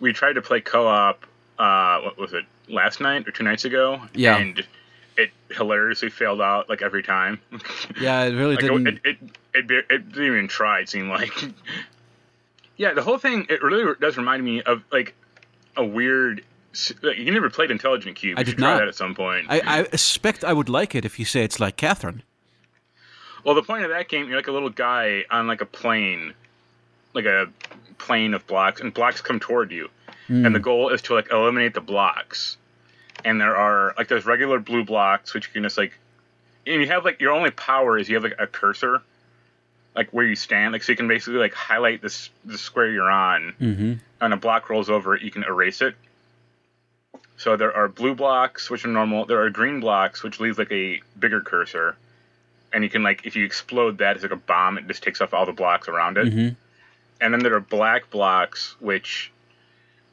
[0.00, 1.26] we tried to play co-op.
[1.58, 2.44] Uh, what was it?
[2.68, 4.00] Last night or two nights ago?
[4.14, 4.38] Yeah.
[4.38, 4.64] and
[5.16, 7.40] it hilariously failed out like every time.
[8.00, 8.86] yeah, it really Like didn't.
[8.86, 9.18] it, it,
[9.54, 10.80] it, it, it didn't even try.
[10.80, 11.32] It seemed like.
[12.80, 13.44] Yeah, the whole thing.
[13.50, 15.14] It really does remind me of like
[15.76, 16.42] a weird.
[17.02, 18.38] Like, you never played Intelligent Qube.
[18.38, 18.78] I did not.
[18.78, 19.48] that at some point.
[19.50, 22.22] I, I expect I would like it if you say it's like Catherine.
[23.44, 26.32] well, the point of that game, you're like a little guy on like a plane,
[27.12, 27.48] like a
[27.98, 29.90] plane of blocks, and blocks come toward you,
[30.28, 30.46] hmm.
[30.46, 32.56] and the goal is to like eliminate the blocks.
[33.26, 35.98] And there are like there's regular blue blocks which you can just like,
[36.66, 39.02] and you have like your only power is you have like a cursor,
[39.94, 43.10] like where you stand, like so you can basically like highlight this the square you're
[43.10, 43.92] on, Mm-hmm.
[44.20, 45.94] and a block rolls over it, you can erase it.
[47.36, 49.24] So there are blue blocks, which are normal.
[49.24, 51.96] There are green blocks, which leaves like a bigger cursor,
[52.72, 54.78] and you can like if you explode that, it's like a bomb.
[54.78, 56.32] It just takes off all the blocks around it.
[56.32, 56.56] Mhm.
[57.20, 59.32] And then there are black blocks, which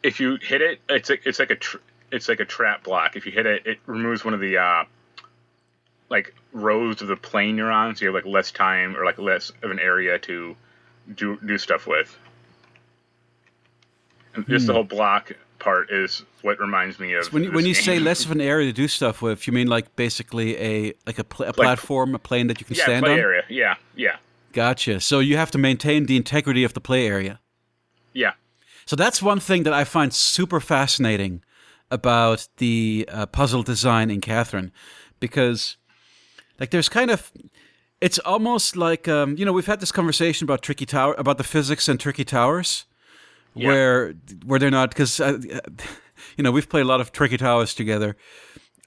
[0.04, 1.78] if you hit it, it's like it's like a tr-
[2.12, 3.16] it's like a trap block.
[3.16, 4.84] If you hit it, it removes one of the uh,
[6.10, 9.18] like rows of the plane you're on, so you have like less time or like
[9.18, 10.56] less of an area to
[11.16, 12.18] do do stuff with.
[14.36, 14.68] And just Hmm.
[14.68, 18.24] the whole block part is what reminds me of When you, when you say less
[18.26, 21.48] of an area to do stuff with, you mean like basically a like a, pl-
[21.48, 23.20] a platform, a plane that you can yeah stand play on.
[23.20, 24.18] area yeah yeah
[24.54, 25.00] Gotcha.
[25.02, 27.40] So you have to maintain the integrity of the play area.
[28.14, 28.34] yeah
[28.86, 31.44] So that's one thing that I find super fascinating
[31.92, 34.72] about the uh, puzzle design in Catherine,
[35.20, 35.78] because
[36.60, 37.32] like there's kind of
[38.02, 41.44] it's almost like um, you know we've had this conversation about tricky tower about the
[41.44, 42.86] physics and tricky towers,
[43.56, 43.68] Yeah.
[43.68, 44.14] where
[44.46, 45.38] where they're not because uh,
[46.38, 48.16] you know we've played a lot of tricky towers together.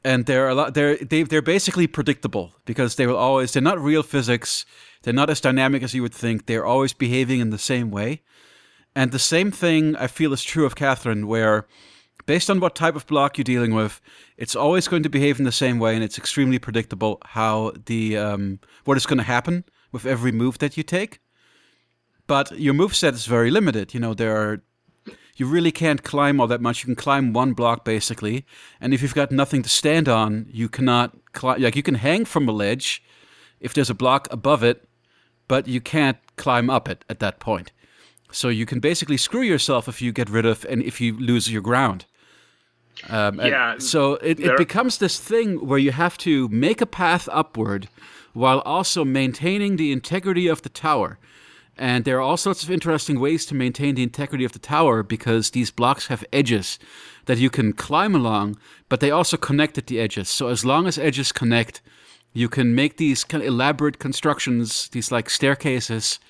[0.02, 3.78] And they're a lot they're they, they're basically predictable because they will always they're not
[3.78, 4.64] real physics.
[5.02, 6.46] They're not as dynamic as you would think.
[6.46, 8.22] They're always behaving in the same way.
[8.94, 11.66] And the same thing i feel is true of catherine where
[12.26, 14.00] based on what type of block you're dealing with
[14.36, 18.16] it's always going to behave in the same way and it's extremely predictable how the
[18.16, 21.20] um, what is going to happen with every move that you take
[22.26, 24.62] but your move set is very limited you know there are
[25.40, 26.80] you really can't climb all that much.
[26.80, 28.44] You can climb one block basically,
[28.78, 31.62] and if you've got nothing to stand on, you cannot climb.
[31.62, 33.02] Like you can hang from a ledge
[33.58, 34.86] if there's a block above it,
[35.48, 37.72] but you can't climb up it at that point.
[38.30, 41.50] So you can basically screw yourself if you get rid of and if you lose
[41.50, 42.04] your ground.
[43.08, 47.28] Um, Yeah, So it, it becomes this thing where you have to make a path
[47.32, 47.88] upward
[48.32, 51.18] while also maintaining the integrity of the tower.
[51.76, 55.02] And there are all sorts of interesting ways to maintain the integrity of the tower
[55.02, 56.78] because these blocks have edges
[57.24, 58.58] that you can climb along,
[58.88, 60.28] but they also connect at the edges.
[60.28, 61.80] So as long as edges connect,
[62.32, 66.20] you can make these kind of elaborate constructions, these like staircases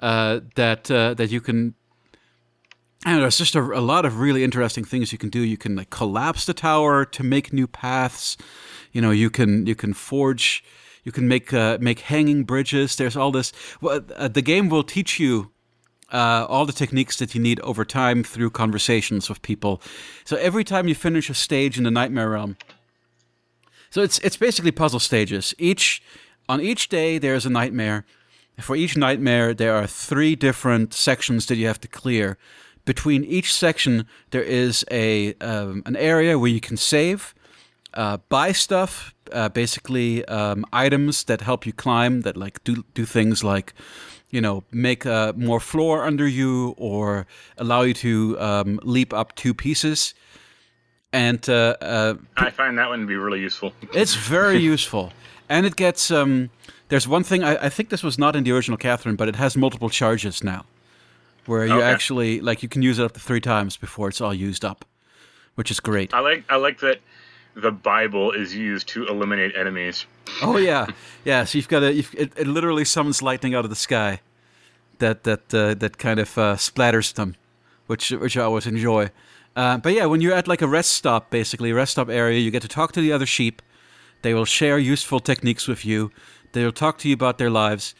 [0.00, 1.74] uh, that uh, that you can.
[3.06, 3.20] Know.
[3.20, 5.40] There's just a, a lot of really interesting things you can do.
[5.40, 8.36] You can like collapse the tower to make new paths.
[8.92, 10.64] You know, you can you can forge,
[11.04, 12.96] you can make uh, make hanging bridges.
[12.96, 13.52] There's all this.
[13.80, 15.50] Well, uh, the game will teach you
[16.12, 19.82] uh, all the techniques that you need over time through conversations with people.
[20.24, 22.56] So every time you finish a stage in the Nightmare Realm,
[23.90, 25.54] so it's it's basically puzzle stages.
[25.58, 26.02] Each
[26.48, 28.04] on each day there's a nightmare.
[28.60, 32.38] For each nightmare there are three different sections that you have to clear.
[32.84, 37.34] Between each section there is a um, an area where you can save,
[37.94, 43.04] uh, buy stuff, uh, basically um, items that help you climb that like do do
[43.04, 43.72] things like
[44.30, 49.34] you know make uh, more floor under you or allow you to um, leap up
[49.34, 50.14] two pieces.
[51.12, 53.72] And uh, uh, I find that one to be really useful.
[53.94, 55.12] it's very useful,
[55.48, 56.10] and it gets.
[56.10, 56.50] Um,
[56.88, 59.36] there's one thing I, I think this was not in the original Catherine, but it
[59.36, 60.66] has multiple charges now,
[61.46, 61.86] where you Okay.
[61.86, 64.84] actually like you can use it up to three times before it's all used up,
[65.54, 66.12] which is great.
[66.14, 67.00] I like I like that
[67.54, 70.06] the Bible is used to eliminate enemies.
[70.42, 70.86] Oh yeah,
[71.24, 71.44] yeah.
[71.44, 71.92] So you've got a.
[71.92, 74.20] You've, it, it literally summons lightning out of the sky,
[74.98, 77.36] that that uh, that kind of uh, splatters them,
[77.86, 79.10] which which I always enjoy.
[79.56, 82.40] Uh, but yeah, when you're at like a rest stop, basically a rest stop area,
[82.40, 83.62] you get to talk to the other sheep.
[84.22, 86.10] They will share useful techniques with you.
[86.52, 87.94] They'll talk to you about their lives.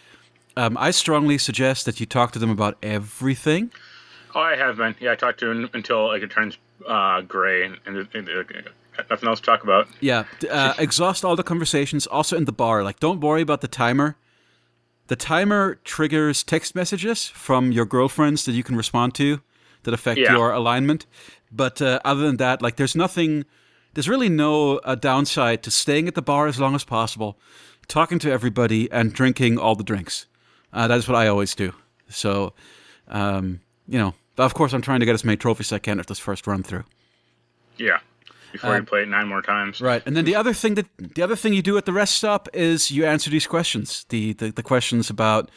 [0.56, 3.72] Um, I strongly suggest that you talk to them about everything.
[4.34, 4.94] Oh, I have been.
[5.00, 8.42] Yeah, I talked to him until like it turns uh, gray and, and, and, uh,
[9.10, 9.88] nothing else to talk about.
[10.00, 12.06] Yeah, uh, exhaust all the conversations.
[12.06, 14.16] Also in the bar, like don't worry about the timer.
[15.08, 19.40] The timer triggers text messages from your girlfriends that you can respond to
[19.82, 20.32] that affect Yeah.
[20.32, 21.04] your alignment.
[21.52, 23.44] But uh, other than that, like there's nothing.
[23.92, 27.38] There's really no uh, downside to staying at the bar as long as possible,
[27.86, 30.26] talking to everybody, and drinking all the drinks.
[30.74, 31.72] Uh, that is what I always do.
[32.08, 32.52] So,
[33.08, 36.00] um, you know, of course, I'm trying to get as many trophies as I can
[36.00, 36.84] at this first run through.
[37.78, 38.00] Yeah,
[38.52, 39.80] before Um, you play it nine more times.
[39.80, 42.14] Right, and then the other thing that the other thing you do at the rest
[42.16, 44.04] stop is you answer these questions.
[44.08, 45.50] The the, the questions about,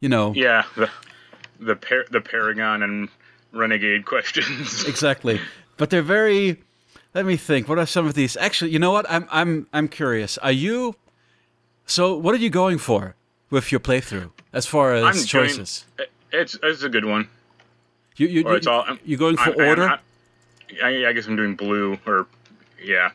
[0.00, 0.90] you know, Yeah, the
[1.58, 3.08] the par- the Paragon and
[3.52, 4.84] Renegade questions.
[4.88, 5.40] exactly.
[5.76, 6.62] But they're very.
[7.14, 7.68] Let me think.
[7.68, 8.36] What are some of these?
[8.36, 9.06] Actually, you know what?
[9.10, 10.36] I'm I'm I'm curious.
[10.38, 10.94] Are you?
[11.86, 13.14] So, what are you going for
[13.50, 15.84] with your playthrough as far as I'm doing- choices?
[16.32, 17.28] It's it's a good one.
[18.16, 18.82] you you Or it's you, all.
[18.82, 20.00] I'm- you going for I'm- I'm order?
[20.84, 22.26] I, I guess I'm doing blue or
[22.82, 23.10] yeah.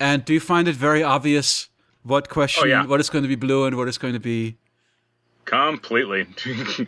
[0.00, 1.68] and do you find it very obvious
[2.02, 2.86] what question, Oh, yeah.
[2.86, 4.56] what is going to be blue and what is going to be?
[5.44, 6.26] Completely.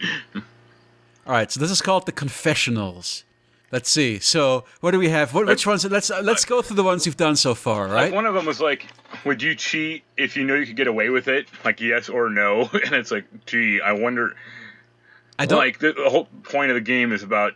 [1.27, 3.25] All right, so this is called the confessionals.
[3.73, 4.19] Let's see.
[4.19, 5.33] So, what do we have?
[5.33, 5.85] What, which ones?
[5.85, 7.87] Let's uh, let's go through the ones you've done so far.
[7.87, 8.05] Right?
[8.07, 8.87] Like one of them was like,
[9.25, 12.29] "Would you cheat if you know you could get away with it?" Like yes or
[12.31, 14.35] no, and it's like, "Gee, I wonder."
[15.39, 17.55] I don't Like the, the whole point of the game is about,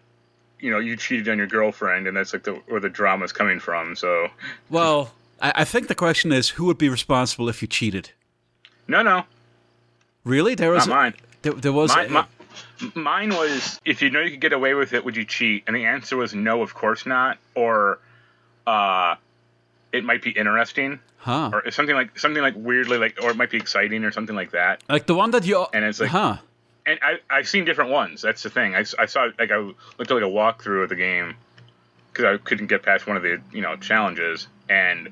[0.59, 3.33] you know, you cheated on your girlfriend, and that's like the where the drama is
[3.33, 3.95] coming from.
[3.95, 4.29] So,
[4.71, 8.11] Well, I, I think the question is who would be responsible if you cheated?
[8.89, 9.25] no, no,
[10.25, 10.55] Really?
[10.55, 11.15] There was not mine.
[11.43, 12.27] There, there was My, a- my,
[12.95, 15.65] mine was if you know you could get away with it, would you cheat?
[15.67, 17.37] And the answer was no, of course not.
[17.55, 17.99] Or,
[18.67, 19.17] uh,
[19.95, 21.51] it might be interesting, huh?
[21.53, 24.51] or something like something like weirdly like, or it might be exciting, or something like
[24.51, 24.83] that.
[24.89, 26.37] Like the one that you And it's like- huh?
[26.87, 28.21] and I, I've seen different ones.
[28.21, 28.75] That's the thing.
[28.75, 31.35] I, I saw like I looked at like a walkthrough of the game
[32.13, 35.09] because I couldn't get past one of the you know challenges, and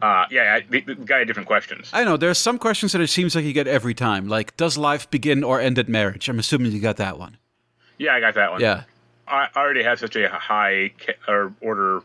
[0.00, 1.90] uh, yeah, I, the, the guy had different questions.
[1.92, 4.26] I know there's some questions that it seems like you get every time.
[4.28, 6.28] Like, does life begin or end at marriage?
[6.28, 7.36] I'm assuming you got that one.
[7.98, 8.60] Yeah, I got that one.
[8.60, 8.84] Yeah.
[9.28, 12.02] I already have such a high ca- or order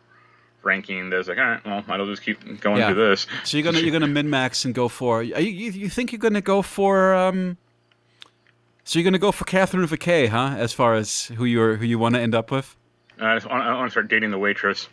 [0.64, 2.92] ranking it's like, all right, well, I'll just keep going Yeah.
[2.94, 3.28] through this.
[3.46, 5.24] So you're gonna you're gonna min max and go for.
[5.24, 7.58] You, you you think you're gonna go for um.
[8.84, 10.56] So you're gonna go for Catherine Vickay, huh?
[10.58, 12.76] As far as who you're who you want to end up with.
[13.20, 14.88] I just want, I want to start dating the waitress.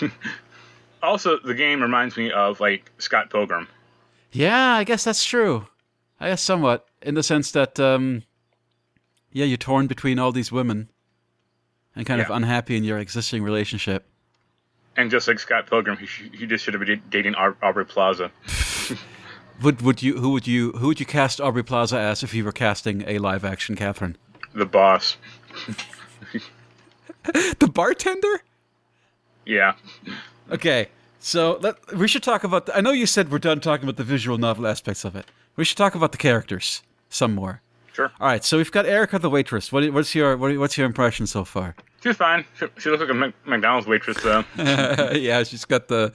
[1.02, 3.68] also, the game reminds me of like Scott Pilgrim.
[4.32, 5.66] Yeah, I guess that's true.
[6.20, 8.22] I guess somewhat in the sense that um,
[9.32, 10.88] yeah, you're torn between all these women,
[11.96, 14.06] and kind of unhappy in your existing relationship.
[14.96, 17.84] And just like Scott Pilgrim, he, sh- he just should have been dating Au- Aubrey
[17.84, 18.30] Plaza.
[19.62, 22.44] Would would you who would you who would you cast Aubrey Plaza as if you
[22.44, 24.16] were casting a live action Catherine?
[24.52, 25.16] The boss.
[27.58, 28.42] The bartender?
[29.46, 29.74] Yeah.
[30.50, 32.66] Okay, so let, we should talk about.
[32.66, 35.26] The, I know you said we're done talking about the visual novel aspects of it.
[35.56, 37.62] We should talk about the characters some more.
[37.92, 38.10] Sure.
[38.20, 39.72] All right, so we've got Erica the waitress.
[39.72, 41.76] What, what's your what, what's your impression so far?
[42.04, 42.44] She's fine.
[42.60, 44.44] She, she looks like a Mc- McDonald's waitress, though.
[44.58, 46.12] yeah, she's got the.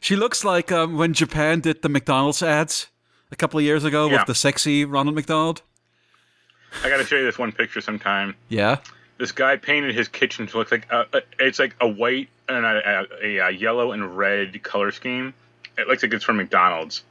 [0.00, 2.88] She looks like um, when Japan did the McDonald's ads
[3.30, 4.16] a couple of years ago Yeah.
[4.18, 5.60] with the sexy Ronald McDonald.
[6.82, 8.34] I got to show you this one picture sometime.
[8.48, 8.78] Yeah.
[9.18, 12.64] This guy painted his kitchen to look like a, a, it's like a white and
[12.64, 15.34] a, a, a yellow and red color scheme.
[15.76, 17.04] It looks like it's from McDonald's.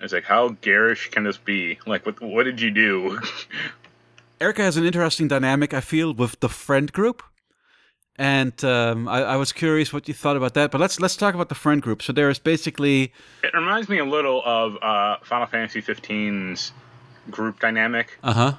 [0.00, 1.78] It's like how garish can this be?
[1.86, 3.20] Like what what did you do?
[4.40, 7.22] Erica has an interesting dynamic, I feel, with the friend group.
[8.16, 10.70] And um, I, I was curious what you thought about that.
[10.70, 12.00] But let's let's talk about the friend group.
[12.00, 16.72] So there is basically it reminds me a little of uh, Final Fantasy 15's
[17.30, 18.18] group dynamic.
[18.22, 18.52] uh huh.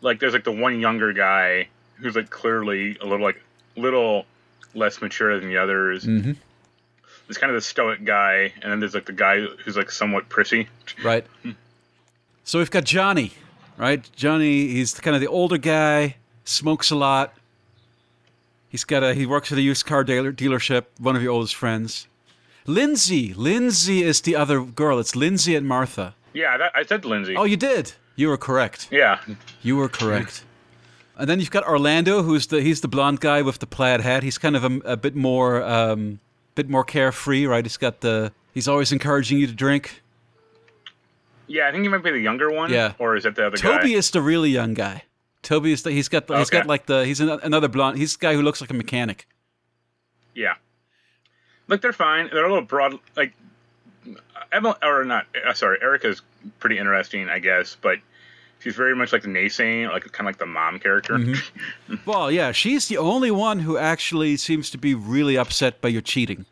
[0.00, 3.42] Like there's like the one younger guy who's like clearly a little like
[3.76, 4.26] little
[4.74, 6.04] less mature than the others.
[6.04, 6.32] Mm-hmm.
[7.26, 10.28] There's kind of the stoic guy, and then there's like the guy who's like somewhat
[10.28, 10.68] prissy.
[11.02, 11.24] Right.
[12.44, 13.32] So we've got Johnny,
[13.78, 14.08] right?
[14.14, 17.32] Johnny, he's kind of the older guy, smokes a lot.
[18.74, 20.86] He's got a he works at a used car dealer, dealership.
[20.98, 22.08] One of your oldest friends.
[22.66, 24.98] Lindsay, Lindsay is the other girl.
[24.98, 26.16] It's Lindsay and Martha.
[26.32, 27.36] Yeah, that, I said Lindsay.
[27.36, 27.92] Oh, you did.
[28.16, 28.88] You were correct.
[28.90, 29.20] yeah,
[29.62, 30.44] You were correct.
[31.16, 34.24] And then you've got Orlando, who's the he's the blonde guy with the plaid hat.
[34.24, 36.18] He's kind of a, a bit more um,
[36.56, 37.64] bit more carefree, right?
[37.64, 40.02] He's got the he's always encouraging you to drink.
[41.46, 41.68] yeah.
[41.68, 42.72] I think he might be the younger one.
[42.72, 42.94] Yeah.
[42.98, 43.78] Or is that the other Toby guy?
[43.82, 45.04] Toby is the really young guy.
[45.44, 47.98] Toby is the, he's got he's got like the he's another blonde.
[47.98, 49.28] He's the guy who looks like a mechanic.
[50.34, 50.54] Yeah.
[51.68, 52.28] Like they're fine.
[52.32, 52.98] They're a little broad.
[53.16, 53.34] Like
[54.52, 55.26] Emma or not?
[55.46, 56.22] Uh, sorry, Erica's
[56.58, 57.98] pretty interesting, I guess, but
[58.58, 61.14] she's very much like the naysaying, like kind of like the mom character.
[61.14, 61.94] Mm-hmm.
[62.06, 66.02] Well, yeah, she's the only one who actually seems to be really upset by your
[66.02, 66.44] cheating.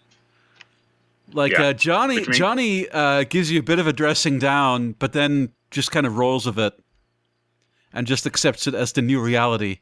[1.33, 1.69] Like Yeah.
[1.69, 5.91] uh, Johnny, Johnny uh, gives you a bit of a dressing down, but then just
[5.91, 6.75] kind of rolls with it,
[7.93, 9.81] and just accepts it as the new reality.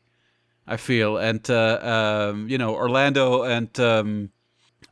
[0.67, 4.31] I feel, and uh, um, you know, Orlando and um,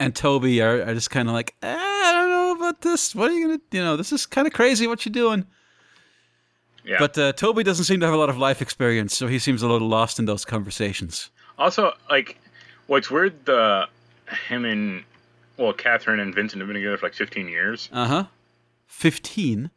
[0.01, 3.15] and Toby are, are just kind of like, eh, I don't know about this.
[3.15, 4.87] What are you gonna, you know, this is kind of crazy.
[4.89, 5.47] What you doing?
[6.85, 6.97] Yeah.
[6.99, 9.63] But uh, Toby doesn't seem to have a lot of life experience, so he seems
[9.63, 11.31] a little lost in those conversations.
[11.59, 12.39] also, like,
[12.87, 13.45] what's weird?
[13.45, 13.87] The
[14.49, 15.05] him and
[15.59, 17.89] well, Catherine and Vincent have been together for like 15 years.
[17.93, 18.25] Uh huh.
[18.87, 19.71] Fifteen.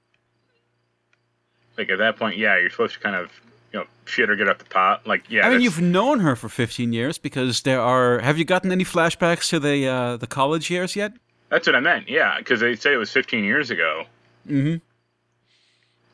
[1.82, 3.32] Like at that point, yeah, you're supposed to kind of
[3.74, 5.08] you know shit or get off the pot.
[5.08, 8.20] Like, yeah, I mean, you've known her for fifteen years because there are.
[8.20, 11.14] Have you gotten any flashbacks to the uh, the college years yet?
[11.50, 12.08] That's what I meant.
[12.08, 14.06] Yeah, because they say it was 15 years ago.
[14.48, 14.78] Mm-hmm.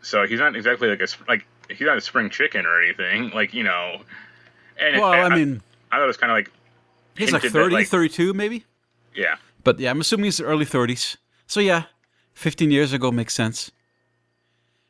[0.01, 3.29] So he's not exactly like a like he's not a spring chicken or anything.
[3.31, 4.01] Like you know.
[4.79, 6.51] And it- Well, I mean, I thought it was kind of like
[7.17, 8.63] he's like hinted that, 30, like- 32 maybe.
[9.15, 11.17] yeah, But yeah, I'm assuming he's early thirties.
[11.47, 11.83] So yeah,
[12.33, 13.71] fifteen years ago makes sense.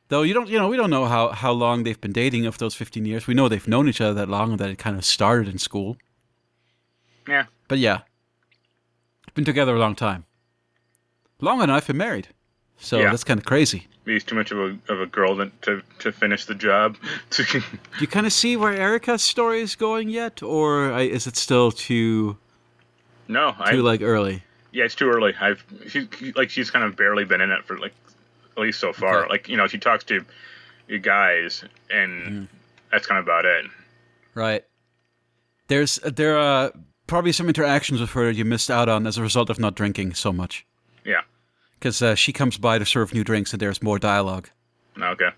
[0.10, 2.58] Though you don't, you know, we don't know how how long they've been dating of
[2.58, 3.28] those fifteen years.
[3.28, 5.58] We know they've known each other that long and that it kind of started in
[5.58, 5.98] school.
[7.28, 7.46] yeah.
[7.68, 8.00] But yeah,
[9.34, 10.24] been together a long time,
[11.42, 12.30] long enough and married.
[12.78, 13.10] So Yeah.
[13.10, 13.88] that's kind of crazy.
[14.06, 16.96] He's too much of a of a girl to to, to finish the job.
[17.32, 17.44] Do
[18.00, 22.38] you kind of see where Erica's story is going yet, or is it still too
[23.28, 24.44] no, I too like early?
[24.72, 25.34] yeah, it's too early.
[25.42, 27.94] I've she, like she's kind of barely been in it for like
[28.58, 29.20] at least so far.
[29.24, 29.30] Okay.
[29.30, 30.26] Like you know, she talks to
[30.88, 32.44] you guys, and Mm-hmm.
[32.92, 33.66] that's kind of about it.
[34.34, 34.64] Right.
[35.68, 36.72] There's there are
[37.08, 39.76] probably some interactions with her that you missed out on as a result of not
[39.76, 40.66] drinking so much.
[41.06, 41.22] Yeah.
[41.80, 44.50] Because uh, she comes by to serve new drinks, and there's more dialogue.
[45.00, 45.30] Okay.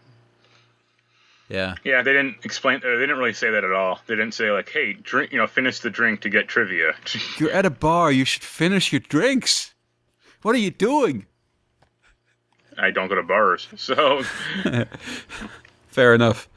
[1.50, 1.76] Yeah.
[1.84, 2.78] Yeah, they didn't explain.
[2.78, 4.00] Uh, they didn't really say that at all.
[4.06, 6.94] They didn't say like, "Hey, drink," you know, finish the drink to get trivia.
[7.40, 8.12] You're at a bar.
[8.12, 9.74] You should finish your drinks.
[10.44, 11.26] What are you doing?
[12.80, 14.24] I don't go to bars, so
[15.88, 16.48] Fair enough.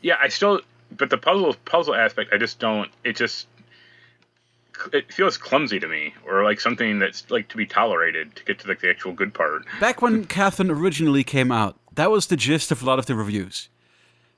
[0.00, 0.60] yeah, I still
[0.96, 2.90] but the puzzle puzzle aspect, I just don't.
[3.04, 3.46] It just
[4.92, 8.58] it feels clumsy to me, or like something that's like to be tolerated to get
[8.60, 9.64] to like the actual good part.
[9.80, 13.14] Back when Catherine originally came out, that was the gist of a lot of the
[13.14, 13.68] reviews.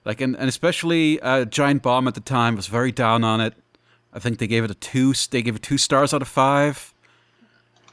[0.04, 3.54] Like, and, and especially uh, Giant Bomb at the time was very down on it.
[4.12, 5.14] I think they gave it a two.
[5.30, 6.93] They gave it two stars out of five.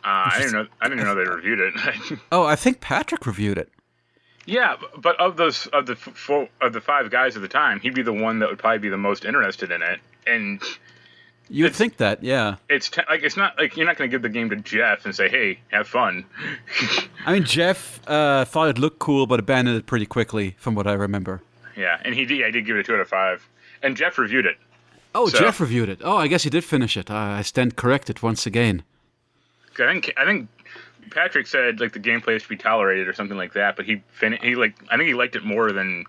[0.04, 0.68] Uh, I didn't know.
[0.82, 2.20] I didn't know they reviewed it.
[2.32, 3.70] Oh, I think Patrick reviewed it.
[4.45, 7.80] yeah, but of those of the f- four, of the five guys at the time,
[7.80, 9.99] he'd be the one that would probably be the most interested in it.
[10.26, 10.62] And
[11.49, 12.56] You would think that, yeah.
[12.70, 15.06] it's te- like it's not like you're not going to give the game to Jeff
[15.06, 16.26] and say, "Hey, have fun."
[17.26, 20.88] I mean, Jeff uh, thought it looked cool, but abandoned it pretty quickly, from what
[20.88, 21.41] I remember.
[21.78, 22.43] yeah, and he did.
[22.43, 23.47] I did give it a two out of five,
[23.84, 24.58] and Jeff reviewed it.
[25.14, 25.99] Oh, So- Jeff reviewed it.
[26.04, 27.12] Oh, I guess he did finish it.
[27.12, 28.82] I I stand corrected once again.
[29.82, 30.48] I think I think
[31.12, 34.38] Patrick said like the gameplay to be tolerated or something like that, but he fin-
[34.42, 36.06] he like I think he liked it more than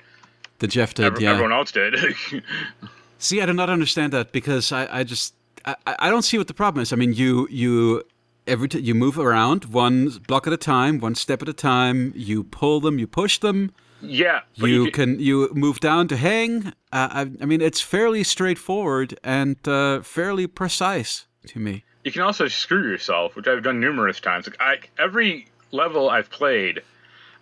[0.59, 1.31] The Jeff did, ev- yeah.
[1.31, 1.97] everyone else did.
[3.18, 6.49] See, I do not understand that because I, I just I, I don't see what
[6.49, 6.93] the problem is.
[6.93, 8.03] I mean, you you
[8.47, 12.12] every t- you move around one block at a time, one step at a time.
[12.16, 13.70] You pull them, you push them.
[14.01, 16.68] yeah, but you could- can you move down to hang.
[16.93, 21.85] Uh, I, I mean, it's fairly straightforward and uh, fairly precise to me.
[22.05, 24.46] You can also screw yourself, which I've done numerous times.
[24.46, 26.82] Like I, every level I've played,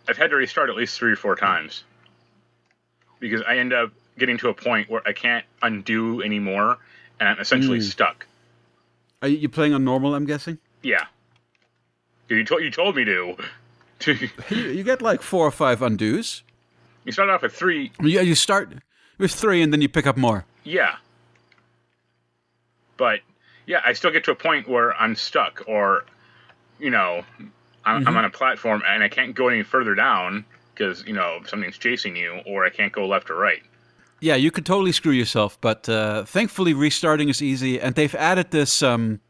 [0.08, 1.84] I've had to restart at least three or four times
[3.20, 6.78] because I end up getting to a point where I can't undo anymore,
[7.18, 7.84] and I'm essentially Hmm.
[7.84, 8.26] stuck.
[9.22, 10.14] Are you playing on normal?
[10.14, 10.58] I'm guessing.
[10.82, 11.04] Yeah,
[12.28, 13.36] you told you told me to.
[14.06, 16.40] You, you get like four or five undos.
[17.04, 17.92] you start off with three.
[18.00, 18.72] You, you start
[19.18, 20.46] with three, and then you pick up more.
[20.64, 20.96] Yeah.
[22.96, 23.20] But
[23.70, 26.04] yeah, I still get to a point where I'm stuck, or
[26.80, 27.22] you know,
[27.84, 30.44] I'm, I'm on a platform and I can't go any further down
[30.74, 33.62] because you know something's chasing you, or I can't go left or right.
[34.18, 38.50] Yeah, you could totally screw yourself, but uh, thankfully restarting is easy, and they've added
[38.50, 39.20] this um,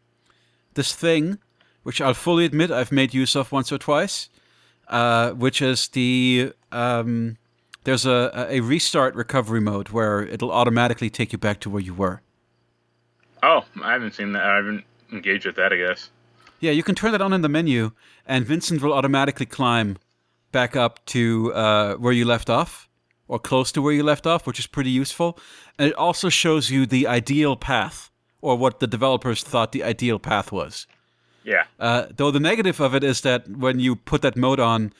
[0.72, 1.38] this thing,
[1.82, 4.30] which I'll fully admit I've made use of once or twice,
[4.88, 7.36] uh, which is the um,
[7.84, 11.92] there's a, a restart recovery mode where it'll automatically take you back to where you
[11.92, 12.22] were.
[13.42, 14.42] Oh, I haven't seen that.
[14.42, 15.72] I haven't engaged with that.
[15.72, 16.10] I guess.
[16.60, 17.92] Yeah, you can turn that on in the menu,
[18.26, 19.96] and Vincent will automatically climb
[20.52, 22.88] back up to uh, where you left off,
[23.28, 25.38] or close to where you left off, which is pretty useful.
[25.78, 28.10] And it also shows you the ideal path,
[28.42, 30.86] or what the developers thought the ideal path was.
[31.44, 31.64] Yeah.
[31.78, 34.92] Uh, though the negative of it is that when you put that mode on,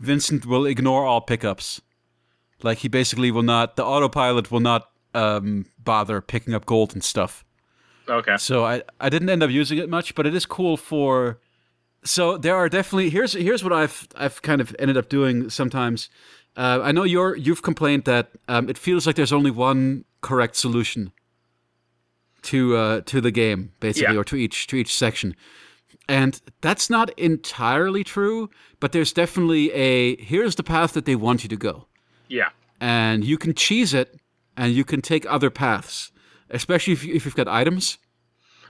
[0.00, 1.80] Vincent will ignore all pickups.
[2.62, 7.02] Like he basically will not, the autopilot will not um, bother picking up gold and
[7.02, 7.44] stuff.
[8.08, 8.36] Okay.
[8.38, 11.38] So I, I didn't end up using it much, but it is cool for.
[12.04, 16.08] So there are definitely here's here's what I've I've kind of ended up doing sometimes.
[16.56, 20.56] Uh, I know you're you've complained that um, it feels like there's only one correct
[20.56, 21.12] solution
[22.42, 24.20] to uh, to the game, basically, Yeah.
[24.20, 25.34] or to each to each section,
[26.08, 28.48] and that's not entirely true.
[28.80, 31.88] But there's definitely a here's the path that they want you to go
[32.28, 32.50] Yeah.
[32.80, 34.16] and you can cheese it
[34.56, 36.12] and you can take other paths
[36.50, 37.98] especially if, if you've got items.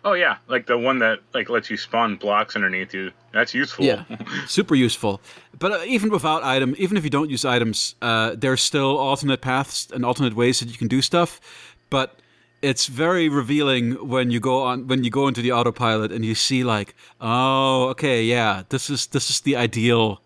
[0.05, 3.11] Oh yeah, like the one that like lets you spawn blocks underneath you.
[3.33, 3.85] That's useful.
[3.85, 4.05] yeah.
[4.47, 5.21] Super useful.
[5.59, 9.41] But uh, even without item even if you don't use items uh, there's still alternate
[9.41, 11.41] paths and alternate ways that you can do stuff.
[11.91, 12.21] But
[12.63, 16.35] it's very revealing when you go on when you go into the autopilot and you
[16.35, 20.21] see like oh okay yeah this is this is the ideal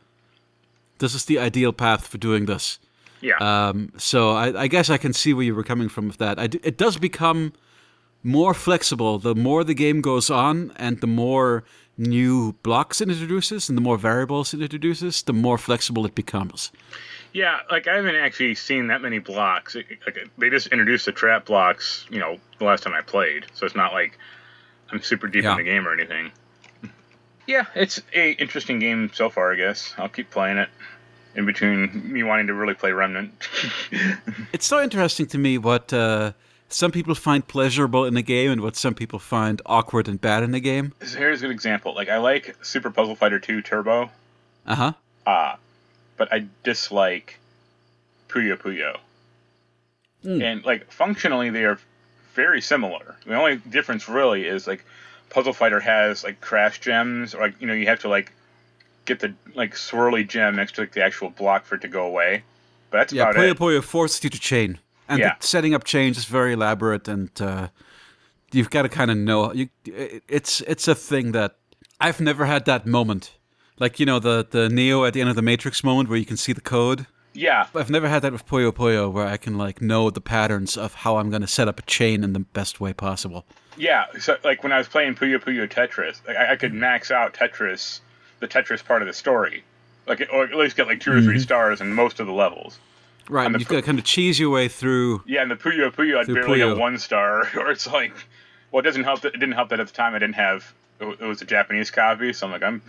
[0.98, 2.78] this is the ideal path for doing this
[3.22, 3.38] yeah.
[3.38, 6.38] Um, so I, I guess I can see where you were coming from with that.
[6.38, 7.52] I d it does become
[8.22, 11.64] more flexible the more the game goes on, and the more
[11.98, 16.70] new blocks it introduces, and the more variables it introduces, the more flexible it becomes.
[17.32, 19.74] Yeah, like I haven't actually seen that many blocks.
[19.74, 23.46] Like they just introduced the trap blocks, you know, the last time I played.
[23.54, 24.18] So it's not like
[24.90, 25.52] I'm super deep Yeah.
[25.52, 26.30] in the game or anything.
[27.46, 29.52] Yeah, it's a interesting game so far.
[29.52, 30.68] I guess I'll keep playing it.
[31.34, 33.32] In between me wanting to really play Remnant.
[34.52, 36.32] It's so interesting to me what uh,
[36.68, 40.42] some people find pleasurable in a game, and what some people find awkward and bad
[40.42, 40.92] in a game.
[41.00, 41.94] Here's a good example.
[41.94, 44.10] Like I like Super Puzzle Fighter 2 Turbo,
[44.66, 44.92] Uh huh.
[45.26, 45.56] uh,
[46.18, 47.38] but I dislike
[48.28, 48.98] Puyo Puyo.
[50.24, 51.78] And like functionally, they are
[52.34, 53.16] very similar.
[53.26, 54.84] The only difference really is like
[55.30, 58.32] Puzzle Fighter has like crash gems, or like you know you have to like
[59.04, 62.04] get the like swirly gem next to like the actual block for it to go
[62.06, 62.44] away.
[62.90, 63.58] But that's Yeah, about Puyo it.
[63.58, 64.78] Puyo forces you to chain,
[65.08, 65.34] and Yeah.
[65.40, 67.68] the setting up chains is very elaborate, and uh,
[68.52, 69.52] you've got to kind of know.
[69.52, 71.56] You, it- it's it's a thing that
[72.00, 73.32] I've never had that moment,
[73.78, 76.26] like you know the the Neo at the end of the Matrix moment where you
[76.26, 77.06] can see the code.
[77.34, 80.76] Yeah, I've never had that with Puyo Puyo where I can like know the patterns
[80.76, 83.46] of how I'm going to set up a chain in the best way possible.
[83.78, 84.04] yeah.
[84.20, 87.32] So like when I was playing Puyo Puyo Tetris, like, I, I could max out
[87.32, 88.00] Tetris,
[88.42, 89.64] the Tetris part of the story,
[90.06, 92.78] like or at least get like 2 or three stars in most of the levels.
[93.28, 95.22] Right, and you've pu- got to kind of cheese your way through.
[95.26, 96.78] Yeah, and the Puyo Puyo, I'd barely Puyo.
[96.78, 98.12] one star, or it's like,
[98.70, 100.72] well, it doesn't help that it didn't help that at the time I didn't have
[101.00, 102.82] it it was a Japanese copy, so I'm like, I'm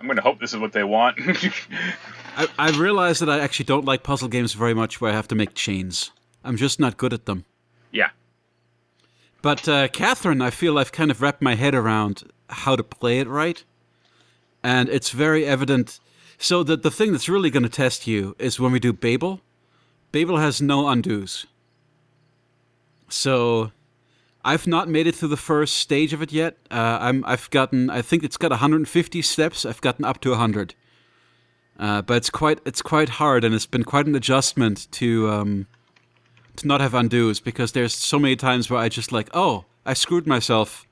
[0.00, 1.18] I'm going to hope this is what they want.
[2.36, 5.26] I, I realized that I actually don't like puzzle games very much where I have
[5.28, 6.12] to make chains.
[6.44, 7.44] I'm just not good at them.
[7.90, 8.10] yeah,
[9.42, 13.18] But uh, Catherine, I feel I've kind of wrapped my head around how to play
[13.18, 13.64] it right,
[14.62, 16.00] and it's very evident.
[16.38, 19.40] So the the thing that's really going to test you is when we do Babel.
[20.12, 21.46] Babel has no undos.
[23.08, 23.72] So
[24.44, 26.56] I've not made it through the first stage of it yet.
[26.70, 29.66] Uh, I'm I've gotten I think it's got 150 steps.
[29.66, 30.74] I've gotten up to 100.
[31.78, 35.66] Uh, but it's quite it's quite hard, and it's been quite an adjustment to um,
[36.56, 39.94] to not have undos because there's so many times where I just like, oh, I
[39.94, 40.86] screwed myself,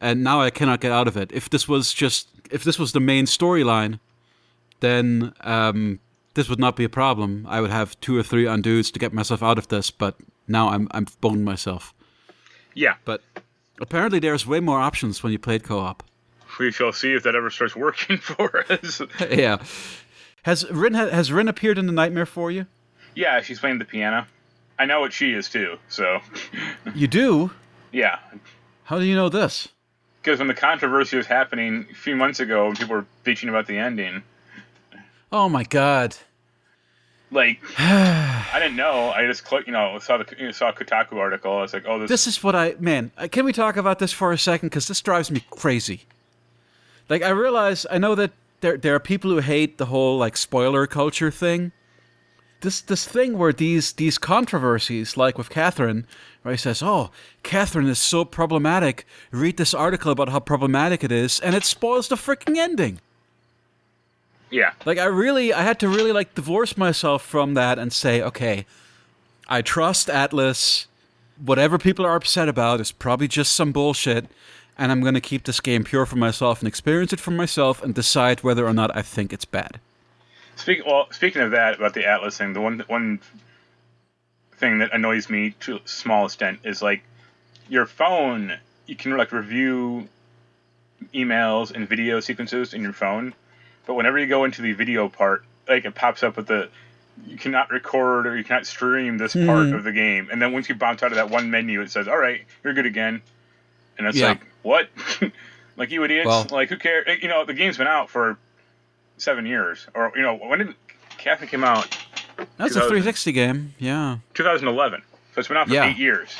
[0.00, 1.30] and now I cannot get out of it.
[1.32, 3.98] If this was just if this was the main storyline,
[4.80, 5.98] then um,
[6.34, 7.46] this would not be a problem.
[7.48, 10.16] I would have two or three undos to get myself out of this, but
[10.48, 11.92] now I'm I'm boned myself.
[12.74, 12.94] yeah.
[13.04, 13.22] But
[13.80, 16.02] apparently, there's way more options when you played co-op.
[16.58, 19.00] We shall see if that ever starts working for us.
[19.30, 19.58] yeah.
[20.42, 22.66] Has Rin has Rin appeared in the nightmare for you?
[23.14, 24.26] yeah, she's playing the piano.
[24.78, 26.20] I know what she is too, so
[26.94, 27.50] You do.
[27.92, 28.18] yeah.
[28.84, 29.68] How do you know this?
[30.22, 33.76] Because when the controversy was happening a few months ago, people were bitching about the
[33.76, 34.22] ending,
[35.32, 36.16] Oh my god.
[37.30, 39.10] like I didn't know.
[39.10, 41.52] I just clicked, you know, saw the you know, saw a Kotaku article.
[41.58, 42.08] I was like, oh, this.
[42.08, 43.10] This is what I man.
[43.18, 44.68] uh, Can we talk about this for a second?
[44.68, 46.02] Because this drives me crazy.
[47.08, 50.36] Like I realize, I know that there there are people who hate the whole like
[50.36, 51.72] spoiler culture thing.
[52.62, 56.06] This this thing where these these controversies, like with Catherine,
[56.42, 57.10] where he says, "Oh,
[57.42, 59.06] Catherine is so problematic.
[59.30, 63.00] Read this article about how problematic it is, and it spoils the freaking ending."
[64.52, 68.22] yeah, Like I really, I had to really like divorce myself from that and say,
[68.22, 68.66] okay,
[69.48, 70.86] I trust Atlus.
[71.42, 74.26] Whatever people are upset about is probably just some bullshit,
[74.76, 77.82] and I'm going to keep this game pure for myself and experience it for myself
[77.82, 79.80] and decide whether or not I think it's bad.
[80.56, 83.20] Speak, well, speaking of that, about the Atlus thing, the one one
[84.56, 87.02] thing that annoys me to a small extent is like
[87.68, 88.58] your phone.
[88.86, 90.08] You can like review
[91.14, 93.34] emails and video sequences in your phone,
[93.86, 96.68] but whenever you go into the video part, like it pops up with the
[97.26, 99.74] you cannot record or you cannot stream this part hmm.
[99.74, 102.08] of the game, and then once you bounce out of that one menu, it says,
[102.08, 103.22] "All right, you're good again,"
[103.98, 104.28] and it's Yeah.
[104.28, 104.88] like, what?
[105.76, 106.26] like you idiots!
[106.26, 107.04] Well- like who cares?
[107.06, 108.38] Eh, you know, the game's been out for
[109.18, 110.74] seven years, or you know, when did
[111.18, 111.96] Catherine came out?
[112.56, 113.74] That's a 360 game.
[113.78, 115.02] Yeah, 2011.
[115.34, 115.86] So it's been out for Yeah.
[115.90, 116.34] eight years.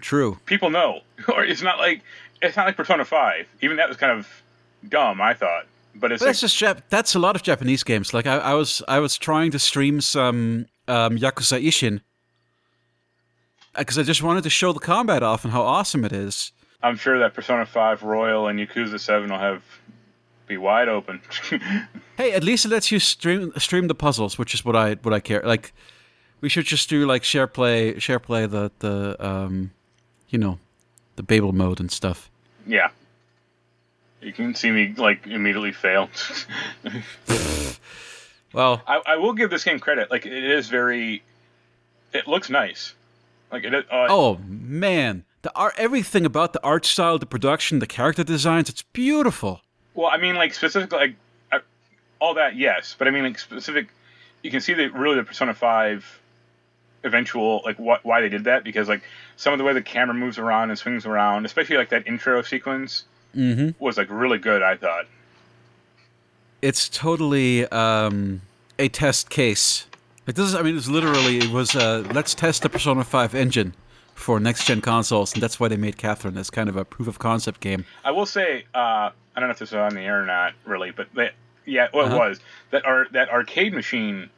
[0.00, 0.38] true.
[0.46, 2.02] People know, or it's not like
[2.42, 3.46] it's not like Persona 5.
[3.62, 4.28] Even that was kind of
[4.88, 5.66] dumb, I thought.
[5.94, 8.12] But it's But like, that's just Jap- that's a lot of Japanese games.
[8.14, 12.00] Like I, I was I was trying to stream some um, Yakuza Ishin
[13.76, 16.52] because I just wanted to show the combat off and how awesome it is.
[16.82, 19.62] I'm sure that Persona 5 Royal and Yakuza 7 will have
[20.46, 21.20] be wide open.
[22.16, 25.12] Hey, at least it lets you stream stream the puzzles, which is what I what
[25.12, 25.42] I care.
[25.44, 25.74] Like,
[26.40, 29.72] we should just do like share play, share play the the um,
[30.30, 30.58] you know,
[31.16, 32.30] the Babel mode and stuff.
[32.66, 32.88] yeah.
[34.22, 36.08] You can see me like immediately fail.
[38.52, 40.10] Well, I, I will give this game credit.
[40.10, 41.22] Like it is very,
[42.14, 42.94] it looks nice.
[43.52, 43.74] Like it.
[43.74, 48.70] Uh, oh man, the art, everything about the art style, the production, the character designs,
[48.70, 49.60] it's beautiful.
[49.96, 51.14] Well, I mean, like specifically, like
[51.50, 51.60] I,
[52.20, 53.88] all that, yes, but I mean, like specific.
[54.42, 56.20] You can see that really the Persona Five
[57.02, 59.02] eventual, like what why they did that because like
[59.36, 62.42] some of the way the camera moves around and swings around, especially like that intro
[62.42, 63.70] sequence, mm-hmm.
[63.82, 64.62] was like really good.
[64.62, 65.06] I thought.
[66.62, 68.42] It's totally um,
[68.78, 69.86] a test case.
[70.26, 73.34] Like this is, I mean, it's literally it was uh, let's test the Persona Five
[73.34, 73.74] engine
[74.16, 77.06] for next gen consoles, and that's why they made Catherine as kind of a proof
[77.06, 77.84] of concept game.
[78.04, 80.54] I will say, uh, I don't know if this is on the air or not,
[80.64, 82.16] really, but that, yeah, well, Uh-huh.
[82.16, 82.40] it was
[82.70, 84.28] that ar- that arcade machine.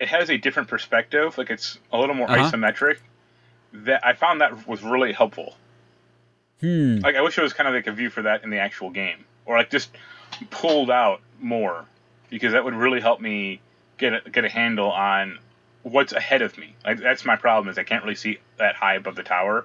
[0.00, 2.50] It has a different perspective, like it's a little more Uh-huh.
[2.50, 2.98] isometric.
[3.72, 5.56] That I found that was really helpful.
[6.60, 6.98] Hmm.
[7.00, 8.90] Like I wish it was kind of like a view for that in the actual
[8.90, 9.90] game, or like just
[10.50, 11.84] pulled out more,
[12.30, 13.60] because that would really help me
[13.98, 15.38] get a, get a handle on
[15.84, 16.74] what's ahead of me.
[16.84, 19.64] Like that's my problem is I can't really see that high above the tower.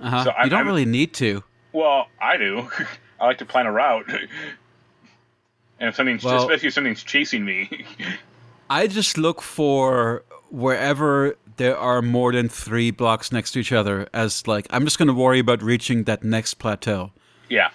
[0.00, 0.24] Uh-huh.
[0.24, 1.44] So I'm- you don't I'm- really need to.
[1.72, 2.68] Well, I do.
[3.20, 4.08] I like to plan a route,
[5.80, 7.84] and if something's Well- especially if something's chasing me.
[8.70, 14.08] I just look for wherever there are more than three blocks next to each other
[14.14, 17.10] as like I'm just going to worry about reaching that next plateau
[17.48, 17.70] Yeah.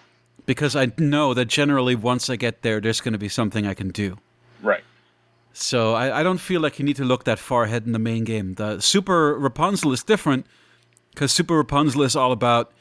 [0.46, 3.74] because I know that generally once I get there, there's going to be something I
[3.74, 4.18] can do.
[5.54, 8.00] So I, I don't feel like you need to look that far ahead in the
[8.00, 8.56] main game.
[8.56, 10.48] The Super Rapunzel is different
[11.12, 12.72] because Super Rapunzel is all about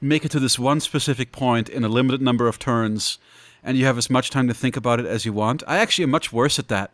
[0.00, 3.18] make it to this one specific point in a limited number of turns,
[3.62, 5.62] and you have as much time to think about it as you want.
[5.66, 6.90] I actually am much worse at that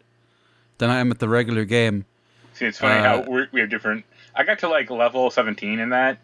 [0.79, 2.05] than I am at the regular game.
[2.53, 4.05] See, it's funny Uh, how we have different.
[4.37, 6.19] I got to like level 17 in that.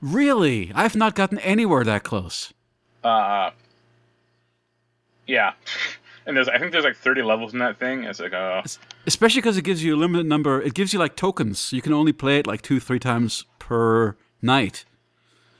[0.00, 2.52] Really, I've not gotten anywhere that close.
[3.02, 3.50] Uh,
[5.26, 5.52] yeah.
[6.26, 8.04] And there's, I think there's like 30 levels in that thing.
[8.04, 8.62] It's like, uh,
[9.06, 10.60] Especially because it gives you a limited number.
[10.62, 11.72] It gives you like tokens.
[11.72, 14.84] You can only play it like two, three times per night.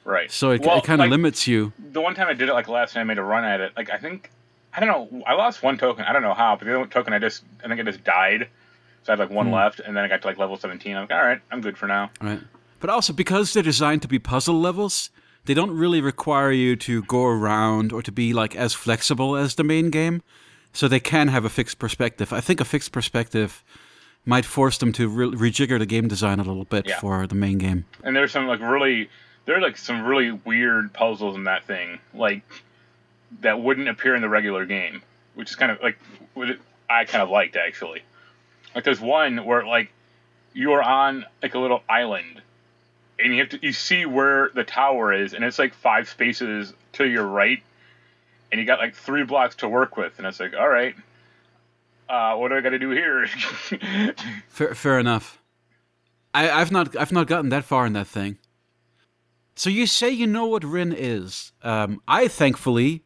[0.05, 0.31] right.
[0.31, 1.73] So it, Well, it kind of like, limits you.
[1.93, 3.73] The one time I did it, like last time I made a run at it,
[3.77, 4.31] like I think,
[4.75, 6.05] I don't know, I lost one token.
[6.05, 8.49] I don't know how, but the other token I just, I think I just died.
[9.03, 10.97] So I had like one left, and then I got to like level 17.
[10.97, 12.11] I'm like, all right, I'm good for now.
[12.23, 12.41] Right.
[12.81, 15.11] But also because they're designed to be puzzle levels,
[15.45, 19.57] they don't really require you to go around or to be like as flexible as
[19.57, 20.23] the main game.
[20.75, 22.33] So they can have a fixed perspective.
[22.33, 23.64] I think a fixed perspective
[24.27, 26.99] might force them to re- rejigger the game design a little bit Yeah.
[27.01, 27.85] for the main game.
[28.03, 29.09] And there's some like really,
[29.47, 32.43] there are like some really weird puzzles in that thing, like
[33.41, 35.03] that wouldn't appear in the regular game,
[35.35, 35.99] which is kind of like
[36.35, 36.49] what
[36.91, 38.03] I kind of liked actually.
[38.75, 39.93] Like there's one where like
[40.55, 42.41] you are on like a little island,
[43.18, 46.72] and you have to you see where the tower is, and it's like five spaces
[46.95, 47.62] to your right,
[48.55, 50.95] and you got like three blocks to work with, and it's like all right.
[52.09, 53.27] Uh, what do I got to do here?
[54.49, 55.43] Fair, fair enough.
[56.33, 58.39] I, I've not I've not gotten that far in that thing.
[59.57, 61.51] So you say you know what Rin is.
[61.63, 63.03] Um, I thankfully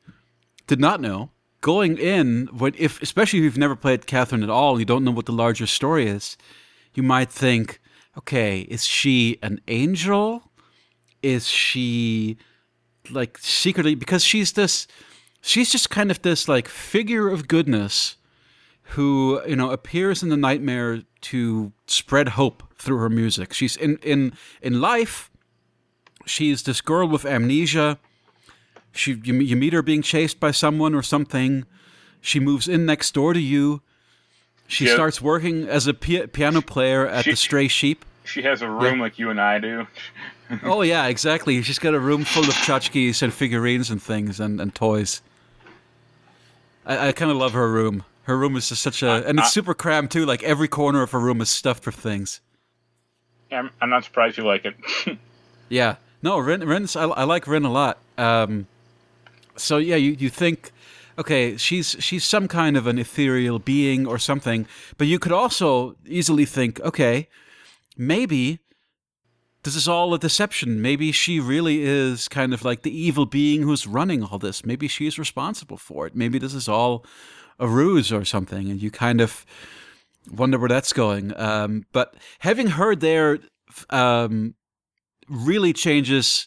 [0.67, 1.31] did not know.
[1.63, 5.13] Going in, what if especially if you've never played Catherine at all, you don't know
[5.13, 6.37] what the larger story is.
[6.93, 7.81] You might think,
[8.19, 10.43] okay, is she an angel?
[11.23, 12.37] Is she
[13.11, 14.87] like secretly because she's this
[15.49, 18.17] she's just kind of this like figure of goodness
[18.95, 23.53] who you know appears in the nightmare to spread hope through her music.
[23.53, 24.33] She's in in
[24.63, 25.31] in life.
[26.27, 27.99] She's this girl with amnesia.
[28.93, 31.65] She you, you meet her being chased by someone or something.
[32.21, 33.81] She moves in next door to you.
[34.67, 34.95] She Yeah.
[34.95, 38.05] starts working as a pi- piano player at She- the Stray Sheep.
[38.25, 39.87] she has a room like you and I do.
[40.63, 41.63] Oh yeah, exactly.
[41.63, 45.23] She's got a room full of tchotchkes and figurines and things and, and toys.
[46.89, 48.03] I, I kind of love her room.
[48.23, 50.27] Her room is just such a, and it's I- super crammed too.
[50.27, 52.41] Like every corner of her room is stuffed with things.
[53.53, 54.75] I'm, I'm not surprised you like it.
[55.71, 57.99] Yeah, no, Rin, Rin's, I, I like Rin a lot.
[58.17, 58.67] Um,
[59.57, 60.73] so yeah, you, you think,
[61.19, 64.67] okay, she's she's some kind of an ethereal being or something,
[64.97, 67.29] but you could also easily think, okay,
[67.99, 68.61] maybe
[69.65, 70.81] this is all a deception.
[70.81, 74.65] Maybe she really is kind of like the evil being who's running all this.
[74.65, 76.15] Maybe she's responsible for it.
[76.15, 77.05] Maybe this is all
[77.59, 79.45] a ruse or something, and you kind of
[80.31, 81.37] wonder where that's going.
[81.37, 83.41] Um, but having her there
[83.91, 84.55] um,
[85.29, 86.47] really changes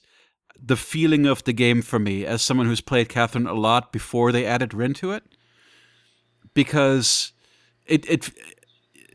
[0.63, 4.31] the feeling of the game for me as someone who's played Catherine a lot before
[4.31, 5.23] they added Rin to it,
[6.53, 7.33] because
[7.85, 8.31] it it.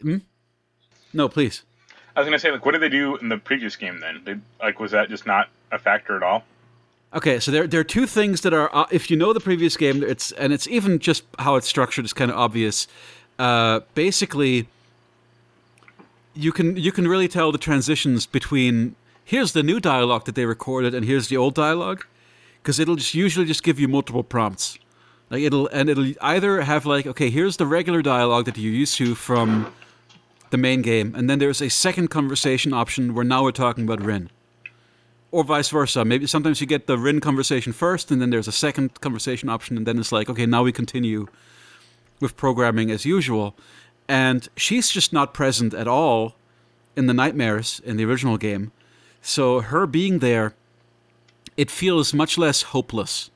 [0.03, 0.19] Hmm?
[1.13, 1.63] No, please.
[2.17, 4.01] I was gonna say, like, what did they do in the previous game?
[4.01, 6.45] Then, they, like, was that just not a factor at all?
[7.15, 9.77] Okay, so there there are two things that are uh, if you know the previous
[9.77, 12.89] game, it's and it's even just how it's structured is kind of obvious.
[13.39, 14.67] Uh, basically,
[16.35, 20.47] you can you can really tell the transitions between here's the new dialogue that they
[20.47, 22.05] recorded and here's the old dialogue
[22.63, 24.79] because it'll just usually just give you multiple prompts.
[25.31, 28.97] Like it'll and it'll either have like okay here's the regular dialogue that you're used
[28.97, 29.73] to from
[30.51, 34.01] the main game, and then there's a second conversation option where now we're talking about
[34.01, 34.31] Rin
[35.31, 36.05] or vice versa.
[36.05, 39.77] Maybe sometimes you get the Rin conversation first, and then there's a second conversation option,
[39.77, 41.27] and then it's like, okay, now we continue
[42.21, 43.55] with programming as usual.
[44.09, 46.37] And she's just not present at all
[46.97, 48.73] in the nightmares in the original game.
[49.21, 50.55] So her being there,
[51.57, 53.31] it feels much less hopeless.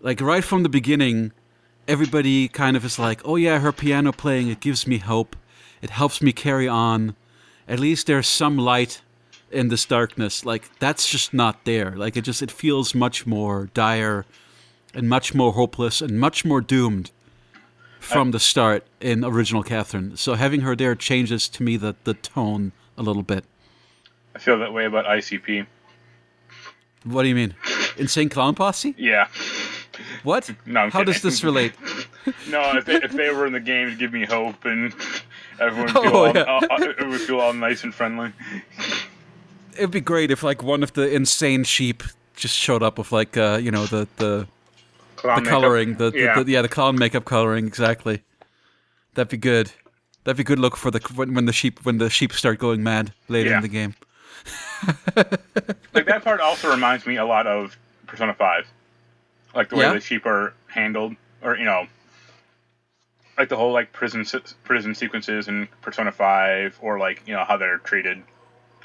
[0.00, 1.32] Like right from the beginning,
[1.88, 5.34] everybody kind of is like, oh yeah, her piano playing, it gives me hope.
[5.82, 7.14] It helps me carry on.
[7.66, 9.02] At least there's some light
[9.50, 10.44] in this darkness.
[10.44, 11.92] Like that's just not there.
[11.96, 14.24] Like it just it feels much more dire
[14.94, 17.10] and much more hopeless and much more doomed
[18.00, 20.16] from the start in original catherine.
[20.16, 23.44] So having her there changes to me the, the tone a little bit.
[24.34, 25.66] I feel that way about ICP.
[27.04, 27.54] what do you mean?
[27.96, 28.94] Insane clown posse?
[28.96, 29.26] Yeah.
[30.22, 30.50] what?
[30.64, 31.72] No, I'm how does this relate?
[32.50, 34.94] No, if they, if they were in the game, it'd give me hope, and
[35.60, 36.90] everyone would Oh, feel all, yeah.
[36.98, 38.32] it would feel all nice and friendly.
[39.76, 42.02] It'd be great if like one of the insane sheep
[42.34, 44.46] just showed up with like uh, you know the the
[45.16, 46.42] Clown the coloring, the, the, yeah.
[46.42, 48.22] the yeah the clown makeup coloring exactly.
[49.14, 49.72] That'd be good.
[50.24, 52.82] That'd be good look for the when, when the sheep when the sheep start going
[52.82, 53.56] mad later Yeah.
[53.56, 53.94] in the game.
[55.94, 58.66] like that part also reminds me a lot of Persona Five,
[59.54, 59.94] like the way Yeah?
[59.94, 61.86] the sheep are handled, or you know,
[63.38, 64.24] like the whole like prison
[64.64, 68.22] prison sequences in Persona Five, or like you know how they're treated.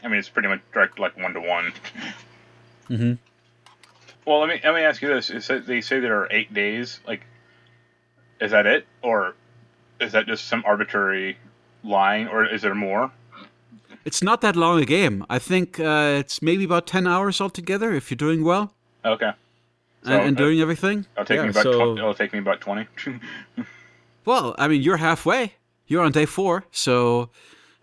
[0.04, 1.74] I mean, it's pretty much direct like one to one.
[2.90, 3.18] Mhm.
[4.26, 6.54] Well, let me let me ask you this: is that they say there are eight
[6.54, 7.00] days.
[7.08, 7.26] Like,
[8.40, 9.36] is that it, or
[10.00, 11.38] is that just some arbitrary
[11.84, 13.12] line, or is there more?
[14.06, 15.26] It's not that long a game.
[15.30, 18.74] I think uh, it's maybe about ten hours altogether if you're doing well
[19.06, 19.32] Okay,
[20.04, 21.06] and, and uh, doing everything.
[21.14, 22.88] it'll take Yeah, me about so- tw- it'll take me about twenty.
[24.26, 25.54] Well, I mean, you're halfway.
[25.88, 27.30] You're on day four, so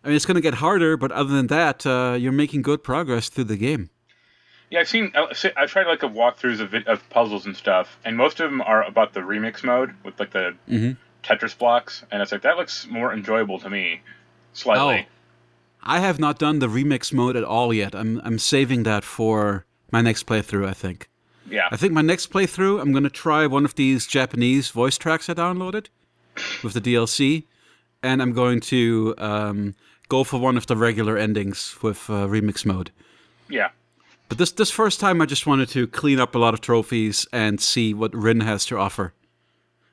[0.03, 0.97] I mean, it's going to get harder.
[0.97, 3.91] But other than that, uh, you're making good progress through the game.
[4.71, 5.13] Yeah, I've seen.
[5.15, 8.83] I've tried like a walkthroughs of, of puzzles and stuff, and most of them are
[8.85, 10.97] about the remix mode with like the Mhm.
[11.23, 14.01] Tetris blocks, and it's like that looks more enjoyable to me,
[14.53, 15.07] slightly.
[15.09, 15.13] Oh.
[15.83, 17.95] I have not done the remix mode at all yet.
[17.95, 20.67] I'm I'm saving that for my next playthrough.
[20.67, 21.09] I think.
[21.51, 24.97] Yeah, I think my next playthrough, I'm going to try one of these Japanese voice
[24.97, 25.87] tracks I downloaded
[26.63, 27.45] with the DLC,
[28.03, 29.75] and I'm going to um,
[30.09, 32.91] go for one of the regular endings with uh, remix mode.
[33.49, 33.71] yeah,
[34.29, 37.27] But this this first time, I just wanted to clean up a lot of trophies
[37.33, 39.13] and see what Rin has to offer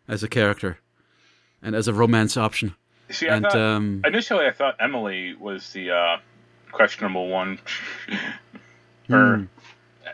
[0.07, 0.79] as a character
[1.61, 2.75] and as a romance option.
[3.09, 6.17] See, I thought um, initially I thought Emily was the uh,
[6.71, 7.59] questionable one,
[9.09, 9.47] or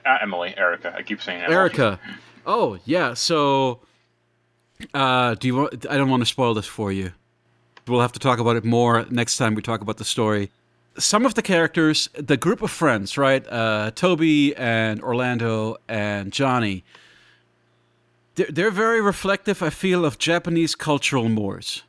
[0.06, 0.94] not Emily, Erica.
[0.96, 1.54] I keep saying Emily.
[1.56, 1.60] Hmm.
[1.60, 2.00] Erica.
[2.46, 3.14] Oh yeah.
[3.14, 3.80] So,
[4.94, 5.86] uh, do you want?
[5.90, 7.12] I don't want to spoil this for you.
[7.88, 10.52] We'll have to talk about it more next time we talk about the story.
[10.98, 13.46] Some of the characters, the group of friends, right?
[13.48, 16.84] Uh, Toby and Orlando and Johnny.
[18.36, 21.84] They're, they're very reflective, I feel, of Japanese cultural mores.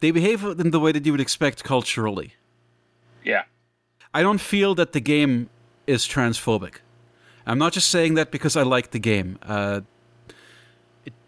[0.00, 2.34] They behave in the way that you would expect culturally.
[3.24, 3.44] Yeah,
[4.14, 5.48] I don't feel that the game
[5.86, 6.76] is transphobic.
[7.46, 9.38] I'm not just saying that because I like the game.
[9.42, 9.82] Uh,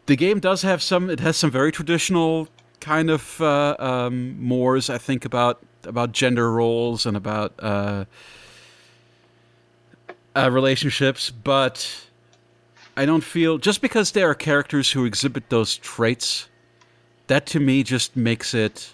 [0.09, 1.11] the game does have some.
[1.11, 2.49] It has some very traditional
[2.81, 4.89] kind of uh, um, mores.
[4.91, 8.07] I think about about gender roles and about uh,
[10.35, 12.07] uh, relationships, but
[12.97, 16.49] I don't feel just because there are characters who exhibit those traits.
[17.27, 18.91] That to me just makes it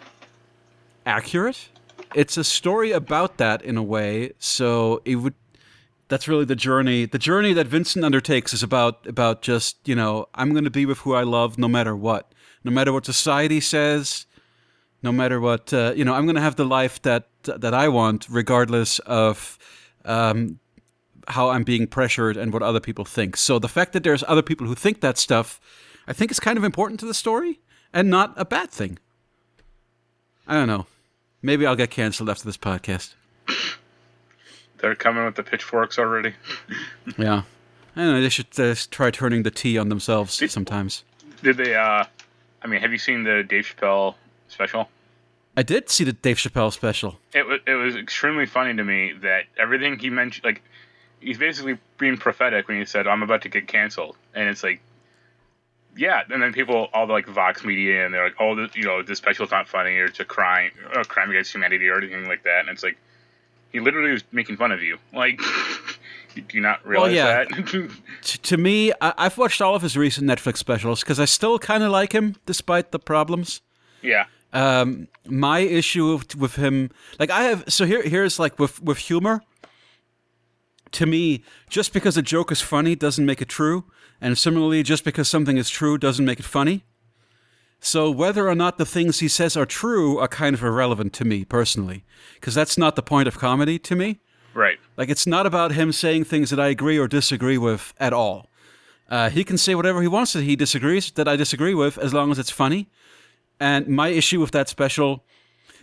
[1.07, 1.69] accurate
[2.15, 5.35] it's a story about that in a way so it would
[6.09, 7.07] that's really the journey.
[7.07, 10.87] The journey that vincent undertakes is about about just you know i'm going to be
[10.87, 12.33] with who i love no matter what.
[12.63, 14.27] No matter what society says
[15.05, 17.87] no matter what uh, you know i'm going to have the life that that i
[17.87, 19.59] want regardless of
[20.07, 20.59] um,
[21.29, 23.37] how i'm being pressured and what other people think.
[23.37, 25.61] So the fact that there's other people who think that stuff
[26.09, 27.61] i think is kind of important to the story
[27.93, 28.99] and not a bad thing.
[30.49, 30.87] I don't know.
[31.43, 33.15] Maybe I'll get canceled after this podcast.
[34.79, 36.35] They're coming with the pitchforks already.
[37.19, 37.43] Yeah.
[37.97, 38.21] I don't know.
[38.21, 41.05] They should uh, try turning the T on themselves sometimes.
[41.43, 41.75] Did they?
[41.75, 42.05] uh
[42.63, 44.15] I mean, have you seen the Dave Chappelle
[44.49, 44.89] special?
[45.57, 47.19] I did see the Dave Chappelle special.
[47.33, 50.63] it was it was extremely funny to me that everything he mentioned, like
[51.21, 54.81] he's basically being prophetic when he said, "I'm about to get canceled," and it's like,
[55.97, 56.23] yeah.
[56.29, 59.03] And then people, all the like Vox media, and they're like, "Oh, this, you know,
[59.03, 62.27] this special's not funny, or it's a crime, or a crime against humanity, or anything
[62.27, 62.99] like that." And it's like,
[63.75, 64.97] he literally was making fun of you.
[65.13, 65.39] Like,
[66.35, 67.45] do you not realize yeah.
[67.45, 67.91] that?
[68.23, 71.59] T- to me, I- I've watched all of his recent Netflix specials because I still
[71.59, 73.61] kind of like him despite the problems.
[74.01, 78.81] yeah, Um, my issue with, with him, like I have, so here, here's like with
[78.83, 79.43] with humor.
[80.93, 83.85] To me, just because a joke is funny doesn't make it true,
[84.21, 86.85] and similarly, just because something is true doesn't make it funny.
[87.85, 91.25] So whether or not the things he says are true are kind of irrelevant to
[91.25, 92.03] me personally,
[92.35, 94.21] because that's not the point of comedy to me.
[94.55, 94.79] right.
[94.97, 98.49] Like it's not about him saying things that I agree or disagree with at all.
[99.11, 102.15] Uh, he can say whatever he wants that he disagrees that I disagree with, as
[102.15, 102.89] long as it's funny.
[103.61, 105.23] And my issue with that special,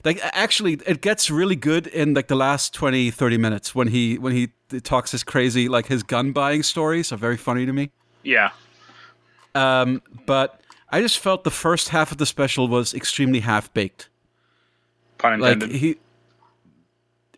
[0.04, 4.18] like actually, it gets really good in like the last 20, 30 minutes when he
[4.18, 4.50] when he
[4.84, 7.92] talks his crazy like his gun buying stories are very funny to me.
[8.24, 8.52] Yeah,
[9.54, 10.61] Um, but
[10.92, 14.10] I just felt the first half of the special was extremely half baked.
[15.18, 15.78] pun like intended.
[15.80, 15.96] he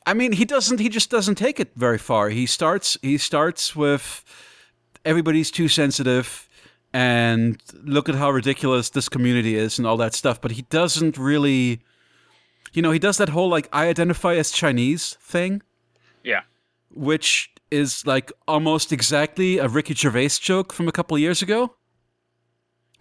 [0.05, 3.75] i mean he doesn't he just doesn't take it very far he starts he starts
[3.75, 4.23] with
[5.05, 6.47] everybody's too sensitive
[6.93, 10.39] and look at how ridiculous this community is and all that stuff.
[10.39, 11.81] But he doesn't really,
[12.71, 15.63] you know, he does that whole like I identify as Chinese thing,
[16.23, 16.41] Yeah.
[16.91, 21.75] which is like almost exactly a Ricky Gervais joke from a couple of years ago.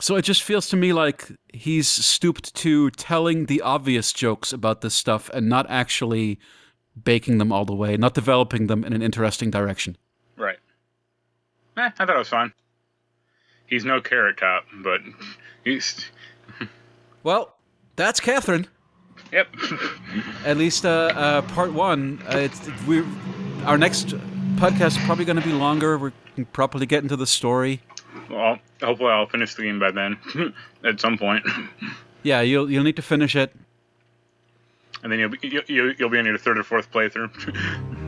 [0.03, 4.81] So it just feels to me like he's stooped to telling the obvious jokes about
[4.81, 6.41] this stuff and not actually
[7.05, 9.97] baking them all the way, not developing them in an interesting direction.
[10.37, 10.59] Right.
[11.77, 12.53] Eh, I thought it was fine.
[13.67, 15.01] He's no carrot top, but
[15.65, 16.05] he's.
[17.23, 17.55] Well,
[17.95, 18.67] that's Catherine.
[19.31, 19.55] Yep.
[20.45, 22.21] At least uh, uh, part one.
[22.27, 23.05] Uh, it's, we
[23.65, 24.09] our next
[24.57, 25.97] podcast is probably going to be longer.
[25.97, 27.83] We can properly get into the story.
[28.31, 30.17] Well, hopefully I'll finish the game by then,
[30.85, 31.45] at some point,
[32.23, 33.55] Yeah, you'll you'll need to finish it.
[35.03, 37.31] and then you'll be you, you, you'll be on your third or fourth playthrough.